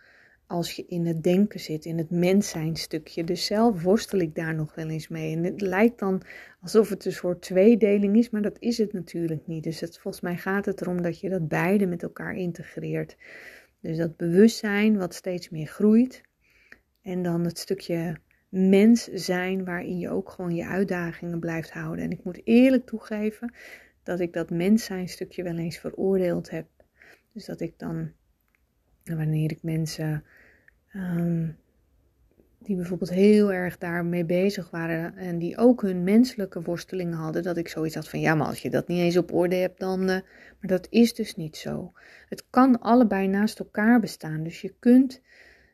als 0.53 0.73
je 0.73 0.85
in 0.87 1.07
het 1.07 1.23
denken 1.23 1.61
zit, 1.61 1.85
in 1.85 1.99
het 1.99 2.11
mens 2.11 2.49
zijn 2.49 2.77
stukje. 2.77 3.25
Dus 3.25 3.47
zelf 3.47 3.83
worstel 3.83 4.19
ik 4.19 4.35
daar 4.35 4.55
nog 4.55 4.75
wel 4.75 4.89
eens 4.89 5.09
mee. 5.09 5.37
En 5.37 5.45
het 5.45 5.61
lijkt 5.61 5.99
dan 5.99 6.23
alsof 6.61 6.89
het 6.89 7.05
een 7.05 7.13
soort 7.13 7.43
tweedeling 7.43 8.17
is, 8.17 8.31
maar 8.31 8.43
dat 8.43 8.57
is 8.59 8.79
het 8.79 8.93
natuurlijk 8.93 9.47
niet. 9.47 9.65
Dus 9.65 9.79
volgens 9.79 10.23
mij 10.23 10.37
gaat 10.37 10.65
het 10.65 10.81
erom 10.81 11.03
dat 11.03 11.21
je 11.21 11.29
dat 11.29 11.49
beide 11.49 11.87
met 11.87 12.03
elkaar 12.03 12.35
integreert. 12.35 13.17
Dus 13.81 13.97
dat 13.97 14.17
bewustzijn 14.17 14.99
wat 14.99 15.15
steeds 15.15 15.51
meer 15.51 15.67
groeit. 15.67 16.23
En 17.03 17.23
dan 17.23 17.45
het 17.45 17.59
stukje 17.59 18.17
mens 18.49 19.05
zijn 19.05 19.65
waarin 19.65 19.99
je 19.99 20.11
ook 20.11 20.31
gewoon 20.31 20.55
je 20.55 20.67
uitdagingen 20.67 21.41
blijft 21.41 21.71
houden. 21.71 22.05
En 22.05 22.11
ik 22.11 22.25
moet 22.25 22.41
eerlijk 22.45 22.87
toegeven 22.87 23.55
dat 24.03 24.21
ik 24.21 24.33
dat 24.33 24.51
mens 24.51 24.85
zijn 24.85 25.09
stukje 25.09 25.43
wel 25.43 25.57
eens 25.57 25.79
veroordeeld 25.79 26.51
heb. 26.51 26.67
Dus 27.33 27.45
dat 27.45 27.61
ik 27.61 27.79
dan, 27.79 28.13
wanneer 29.05 29.51
ik 29.51 29.63
mensen 29.63 30.25
Ehm, 30.93 31.49
die 32.59 32.77
bijvoorbeeld 32.77 33.11
heel 33.11 33.53
erg 33.53 33.79
daarmee 33.79 34.25
bezig 34.25 34.71
waren 34.71 35.17
en 35.17 35.39
die 35.39 35.57
ook 35.57 35.83
hun 35.83 36.05
menselijke 36.05 36.63
worstelingen 36.63 37.19
hadden, 37.19 37.43
dat 37.43 37.57
ik 37.57 37.69
zoiets 37.69 37.95
had 37.95 38.09
van 38.09 38.21
ja, 38.21 38.35
maar 38.35 38.47
als 38.47 38.63
je 38.63 38.71
dat 38.71 38.89
niet 38.89 39.01
eens 39.01 39.17
op 39.17 39.33
orde 39.33 39.57
hebt, 39.57 39.81
dan. 39.81 40.01
Uh, 40.01 40.07
maar 40.07 40.71
dat 40.71 40.87
is 40.91 41.15
dus 41.15 41.37
niet 41.37 41.57
zo. 41.57 41.93
Het 42.29 42.45
kan 42.51 42.81
allebei 42.81 43.27
naast 43.27 43.59
elkaar 43.59 44.01
bestaan. 44.01 44.43
Dus 44.43 44.61
je 44.61 44.75
kunt 44.79 45.21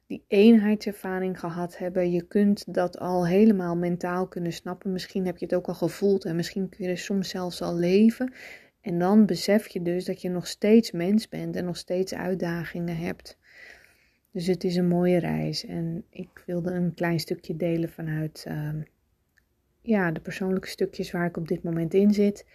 die 0.06 0.24
eenheidservaring 0.28 1.40
gehad 1.40 1.78
hebben, 1.78 2.10
je 2.10 2.22
kunt 2.22 2.74
dat 2.74 2.98
al 2.98 3.26
helemaal 3.26 3.76
mentaal 3.76 4.28
kunnen 4.28 4.52
snappen. 4.52 4.92
Misschien 4.92 5.26
heb 5.26 5.38
je 5.38 5.44
het 5.44 5.54
ook 5.54 5.68
al 5.68 5.74
gevoeld 5.74 6.24
en 6.24 6.36
misschien 6.36 6.68
kun 6.68 6.84
je 6.84 6.90
er 6.90 6.98
soms 6.98 7.28
zelfs 7.28 7.62
al 7.62 7.76
leven. 7.76 8.32
En 8.80 8.98
dan 8.98 9.26
besef 9.26 9.68
je 9.68 9.82
dus 9.82 10.04
dat 10.04 10.22
je 10.22 10.28
nog 10.28 10.46
steeds 10.46 10.90
mens 10.90 11.28
bent 11.28 11.56
en 11.56 11.64
nog 11.64 11.76
steeds 11.76 12.14
uitdagingen 12.14 12.96
hebt. 12.96 13.37
Dus 14.32 14.46
het 14.46 14.64
is 14.64 14.76
een 14.76 14.88
mooie 14.88 15.18
reis 15.18 15.66
en 15.66 16.04
ik 16.10 16.42
wilde 16.46 16.72
een 16.72 16.94
klein 16.94 17.20
stukje 17.20 17.56
delen 17.56 17.88
vanuit 17.88 18.44
ehm, 18.46 18.80
ja, 19.80 20.10
de 20.10 20.20
persoonlijke 20.20 20.68
stukjes 20.68 21.10
waar 21.10 21.26
ik 21.26 21.36
op 21.36 21.48
dit 21.48 21.62
moment 21.62 21.94
in 21.94 22.12
zit. 22.12 22.46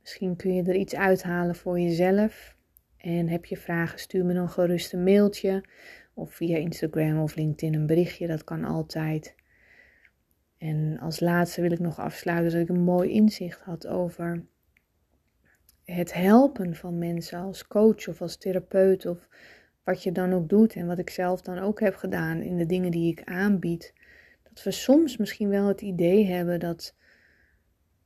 Misschien 0.00 0.36
kun 0.36 0.54
je 0.54 0.62
er 0.62 0.74
iets 0.74 0.94
uithalen 0.94 1.54
voor 1.54 1.80
jezelf. 1.80 2.56
En 2.96 3.28
heb 3.28 3.44
je 3.44 3.56
vragen, 3.56 3.98
stuur 3.98 4.24
me 4.24 4.34
dan 4.34 4.48
gerust 4.48 4.92
een 4.92 5.02
mailtje 5.02 5.64
of 6.14 6.34
via 6.34 6.56
Instagram 6.56 7.20
of 7.20 7.34
LinkedIn 7.34 7.74
een 7.74 7.86
berichtje. 7.86 8.26
Dat 8.26 8.44
kan 8.44 8.64
altijd. 8.64 9.34
En 10.58 10.98
als 10.98 11.20
laatste 11.20 11.60
wil 11.60 11.72
ik 11.72 11.78
nog 11.78 11.98
afsluiten 11.98 12.52
dat 12.52 12.60
ik 12.60 12.68
een 12.68 12.84
mooi 12.84 13.10
inzicht 13.10 13.60
had 13.60 13.86
over 13.86 14.44
het 15.84 16.12
helpen 16.12 16.74
van 16.74 16.98
mensen 16.98 17.38
als 17.38 17.66
coach 17.66 18.08
of 18.08 18.20
als 18.20 18.36
therapeut 18.36 19.06
of 19.06 19.28
wat 19.84 20.02
je 20.02 20.12
dan 20.12 20.32
ook 20.32 20.48
doet 20.48 20.74
en 20.74 20.86
wat 20.86 20.98
ik 20.98 21.10
zelf 21.10 21.40
dan 21.40 21.58
ook 21.58 21.80
heb 21.80 21.94
gedaan 21.94 22.40
in 22.40 22.56
de 22.56 22.66
dingen 22.66 22.90
die 22.90 23.10
ik 23.10 23.22
aanbied, 23.24 23.94
dat 24.42 24.62
we 24.62 24.70
soms 24.70 25.16
misschien 25.16 25.48
wel 25.48 25.66
het 25.66 25.80
idee 25.80 26.26
hebben 26.26 26.60
dat, 26.60 26.94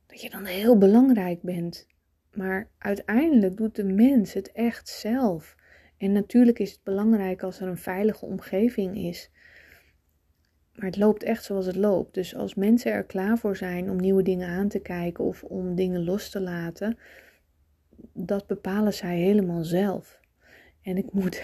dat 0.07 0.21
je 0.21 0.29
dan 0.29 0.45
heel 0.45 0.77
belangrijk 0.77 1.41
bent. 1.41 1.87
Maar 2.33 2.69
uiteindelijk 2.77 3.57
doet 3.57 3.75
de 3.75 3.83
mens 3.83 4.33
het 4.33 4.51
echt 4.51 4.89
zelf. 4.89 5.55
En 5.97 6.11
natuurlijk 6.11 6.59
is 6.59 6.71
het 6.71 6.83
belangrijk 6.83 7.43
als 7.43 7.59
er 7.59 7.67
een 7.67 7.77
veilige 7.77 8.25
omgeving 8.25 8.97
is. 8.97 9.31
Maar 10.73 10.85
het 10.85 10.97
loopt 10.97 11.23
echt 11.23 11.43
zoals 11.43 11.65
het 11.65 11.75
loopt. 11.75 12.13
Dus 12.13 12.35
als 12.35 12.55
mensen 12.55 12.91
er 12.91 13.03
klaar 13.03 13.37
voor 13.37 13.55
zijn 13.55 13.89
om 13.89 13.97
nieuwe 13.97 14.23
dingen 14.23 14.47
aan 14.47 14.67
te 14.67 14.79
kijken 14.79 15.23
of 15.23 15.43
om 15.43 15.75
dingen 15.75 16.03
los 16.03 16.29
te 16.29 16.39
laten, 16.39 16.97
dat 18.13 18.47
bepalen 18.47 18.93
zij 18.93 19.17
helemaal 19.17 19.63
zelf. 19.63 20.19
En 20.87 20.97
ik 20.97 21.11
moet. 21.11 21.43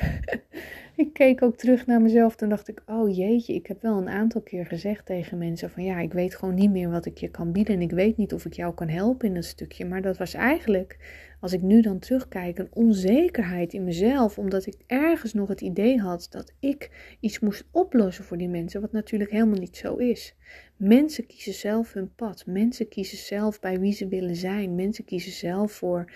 ik 1.04 1.14
keek 1.14 1.42
ook 1.42 1.56
terug 1.56 1.86
naar 1.86 2.02
mezelf. 2.02 2.36
Toen 2.36 2.50
dacht 2.50 2.68
ik: 2.68 2.84
Oh 2.86 3.16
jeetje, 3.16 3.54
ik 3.54 3.68
heb 3.68 3.82
wel 3.82 3.98
een 3.98 4.10
aantal 4.10 4.42
keer 4.42 4.66
gezegd 4.66 5.06
tegen 5.06 5.38
mensen: 5.38 5.70
van 5.70 5.84
ja, 5.84 6.00
ik 6.00 6.14
weet 6.14 6.36
gewoon 6.36 6.56
niet 6.56 6.72
meer 6.72 6.90
wat 6.90 7.06
ik 7.06 7.18
je 7.18 7.30
kan 7.30 7.52
bieden. 7.52 7.76
En 7.76 7.82
ik 7.82 7.92
weet 7.92 8.18
niet 8.18 8.34
of 8.34 8.46
ik 8.46 8.54
jou 8.54 8.74
kan 8.74 8.88
helpen 8.88 9.28
in 9.28 9.34
dat 9.34 9.46
stukje. 9.46 9.86
Maar 9.86 10.02
dat 10.02 10.18
was 10.18 10.34
eigenlijk, 10.34 10.98
als 11.40 11.54
ik 11.54 11.62
nu 11.62 11.82
dan 11.82 12.00
terugkijk, 12.00 12.58
een 12.58 12.68
onzekerheid 12.74 13.74
in 13.74 13.84
mezelf. 13.84 14.38
Omdat 14.38 14.66
ik 14.66 14.76
ergens 14.88 15.34
nog 15.34 15.48
het 15.48 15.62
idee 15.62 16.00
had 16.00 16.28
dat 16.30 16.54
ik 16.60 17.16
iets 17.20 17.40
moest 17.40 17.68
oplossen 17.72 18.24
voor 18.24 18.38
die 18.38 18.50
mensen. 18.50 18.82
Wat 18.82 18.92
natuurlijk 18.92 19.32
helemaal 19.32 19.60
niet 19.60 19.78
zo 19.78 19.96
is. 19.96 20.36
Mensen 20.78 21.26
kiezen 21.26 21.54
zelf 21.54 21.94
hun 21.94 22.16
pad. 22.16 22.46
Mensen 22.46 22.88
kiezen 22.88 23.18
zelf 23.18 23.60
bij 23.60 23.80
wie 23.80 23.94
ze 23.94 24.08
willen 24.08 24.36
zijn. 24.36 24.76
Mensen 24.76 25.06
kiezen 25.06 25.32
zelf 25.32 25.72
voor. 25.72 26.12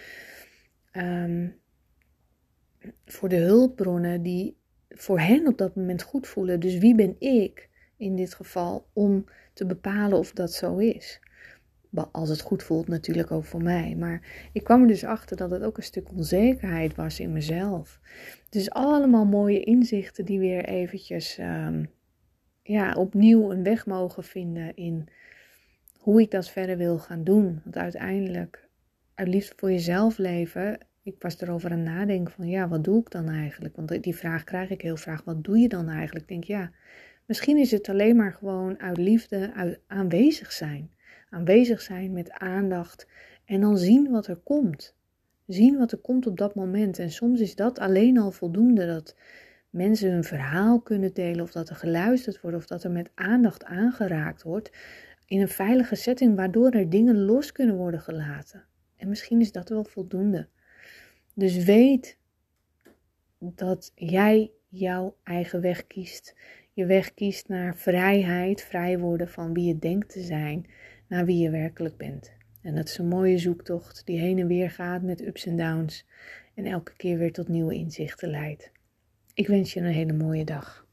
Um, 0.93 1.55
voor 3.05 3.29
de 3.29 3.35
hulpbronnen 3.35 4.21
die 4.21 4.57
voor 4.89 5.19
hen 5.19 5.47
op 5.47 5.57
dat 5.57 5.75
moment 5.75 6.01
goed 6.01 6.27
voelen. 6.27 6.59
Dus 6.59 6.77
wie 6.77 6.95
ben 6.95 7.15
ik 7.19 7.69
in 7.97 8.15
dit 8.15 8.33
geval 8.33 8.87
om 8.93 9.25
te 9.53 9.65
bepalen 9.65 10.17
of 10.17 10.31
dat 10.31 10.53
zo 10.53 10.77
is? 10.77 11.19
Als 12.11 12.29
het 12.29 12.41
goed 12.41 12.63
voelt, 12.63 12.87
natuurlijk 12.87 13.31
ook 13.31 13.45
voor 13.45 13.63
mij. 13.63 13.95
Maar 13.95 14.49
ik 14.51 14.63
kwam 14.63 14.81
er 14.81 14.87
dus 14.87 15.03
achter 15.03 15.37
dat 15.37 15.51
het 15.51 15.63
ook 15.63 15.77
een 15.77 15.83
stuk 15.83 16.09
onzekerheid 16.11 16.95
was 16.95 17.19
in 17.19 17.33
mezelf. 17.33 17.99
Dus 18.49 18.69
allemaal 18.69 19.25
mooie 19.25 19.63
inzichten 19.63 20.25
die 20.25 20.39
weer 20.39 20.65
eventjes 20.65 21.37
um, 21.37 21.89
ja, 22.63 22.93
opnieuw 22.93 23.51
een 23.51 23.63
weg 23.63 23.85
mogen 23.85 24.23
vinden 24.23 24.75
in 24.75 25.09
hoe 25.99 26.21
ik 26.21 26.31
dat 26.31 26.49
verder 26.49 26.77
wil 26.77 26.99
gaan 26.99 27.23
doen. 27.23 27.61
Want 27.63 27.77
uiteindelijk, 27.77 28.67
uit 29.15 29.27
liefde 29.27 29.53
voor 29.57 29.71
jezelf 29.71 30.17
leven, 30.17 30.86
ik 31.07 31.21
was 31.21 31.41
erover 31.41 31.71
aan 31.71 31.83
nadenken 31.83 32.33
van 32.33 32.47
ja, 32.47 32.67
wat 32.67 32.83
doe 32.83 32.99
ik 32.99 33.11
dan 33.11 33.29
eigenlijk? 33.29 33.75
Want 33.75 34.03
die 34.03 34.15
vraag 34.15 34.43
krijg 34.43 34.69
ik 34.69 34.81
heel 34.81 34.97
vaak, 34.97 35.21
wat 35.23 35.43
doe 35.43 35.57
je 35.57 35.67
dan 35.67 35.89
eigenlijk? 35.89 36.23
Ik 36.23 36.31
denk 36.31 36.43
ja, 36.43 36.71
misschien 37.25 37.57
is 37.57 37.71
het 37.71 37.89
alleen 37.89 38.15
maar 38.15 38.33
gewoon 38.33 38.79
uit 38.79 38.97
liefde 38.97 39.51
aanwezig 39.87 40.51
zijn. 40.51 40.91
Aanwezig 41.29 41.81
zijn 41.81 42.13
met 42.13 42.31
aandacht 42.31 43.07
en 43.45 43.61
dan 43.61 43.77
zien 43.77 44.11
wat 44.11 44.27
er 44.27 44.35
komt. 44.35 44.95
Zien 45.45 45.77
wat 45.77 45.91
er 45.91 45.97
komt 45.97 46.27
op 46.27 46.37
dat 46.37 46.55
moment. 46.55 46.99
En 46.99 47.11
soms 47.11 47.39
is 47.39 47.55
dat 47.55 47.79
alleen 47.79 48.17
al 48.17 48.31
voldoende 48.31 48.85
dat 48.85 49.15
mensen 49.69 50.11
hun 50.11 50.23
verhaal 50.23 50.81
kunnen 50.81 51.13
delen 51.13 51.41
of 51.41 51.51
dat 51.51 51.69
er 51.69 51.75
geluisterd 51.75 52.41
wordt 52.41 52.57
of 52.57 52.67
dat 52.67 52.83
er 52.83 52.91
met 52.91 53.11
aandacht 53.13 53.63
aangeraakt 53.63 54.43
wordt 54.43 54.71
in 55.25 55.41
een 55.41 55.47
veilige 55.47 55.95
setting 55.95 56.35
waardoor 56.35 56.69
er 56.69 56.89
dingen 56.89 57.25
los 57.25 57.51
kunnen 57.51 57.75
worden 57.75 58.01
gelaten. 58.01 58.65
En 58.95 59.09
misschien 59.09 59.41
is 59.41 59.51
dat 59.51 59.69
wel 59.69 59.83
voldoende. 59.83 60.47
Dus 61.37 61.63
weet 61.63 62.17
dat 63.39 63.91
jij 63.95 64.51
jouw 64.67 65.15
eigen 65.23 65.61
weg 65.61 65.87
kiest. 65.87 66.35
Je 66.73 66.85
weg 66.85 67.13
kiest 67.13 67.47
naar 67.47 67.75
vrijheid, 67.75 68.61
vrij 68.61 68.99
worden 68.99 69.29
van 69.29 69.53
wie 69.53 69.67
je 69.67 69.79
denkt 69.79 70.09
te 70.09 70.21
zijn, 70.21 70.65
naar 71.07 71.25
wie 71.25 71.37
je 71.37 71.49
werkelijk 71.49 71.97
bent. 71.97 72.31
En 72.61 72.75
dat 72.75 72.87
is 72.87 72.97
een 72.97 73.07
mooie 73.07 73.37
zoektocht 73.37 74.05
die 74.05 74.19
heen 74.19 74.39
en 74.39 74.47
weer 74.47 74.71
gaat 74.71 75.01
met 75.01 75.21
ups 75.21 75.45
en 75.45 75.57
downs 75.57 76.05
en 76.55 76.65
elke 76.65 76.93
keer 76.95 77.17
weer 77.17 77.33
tot 77.33 77.47
nieuwe 77.47 77.73
inzichten 77.73 78.29
leidt. 78.29 78.71
Ik 79.33 79.47
wens 79.47 79.73
je 79.73 79.79
een 79.79 79.85
hele 79.85 80.13
mooie 80.13 80.45
dag. 80.45 80.86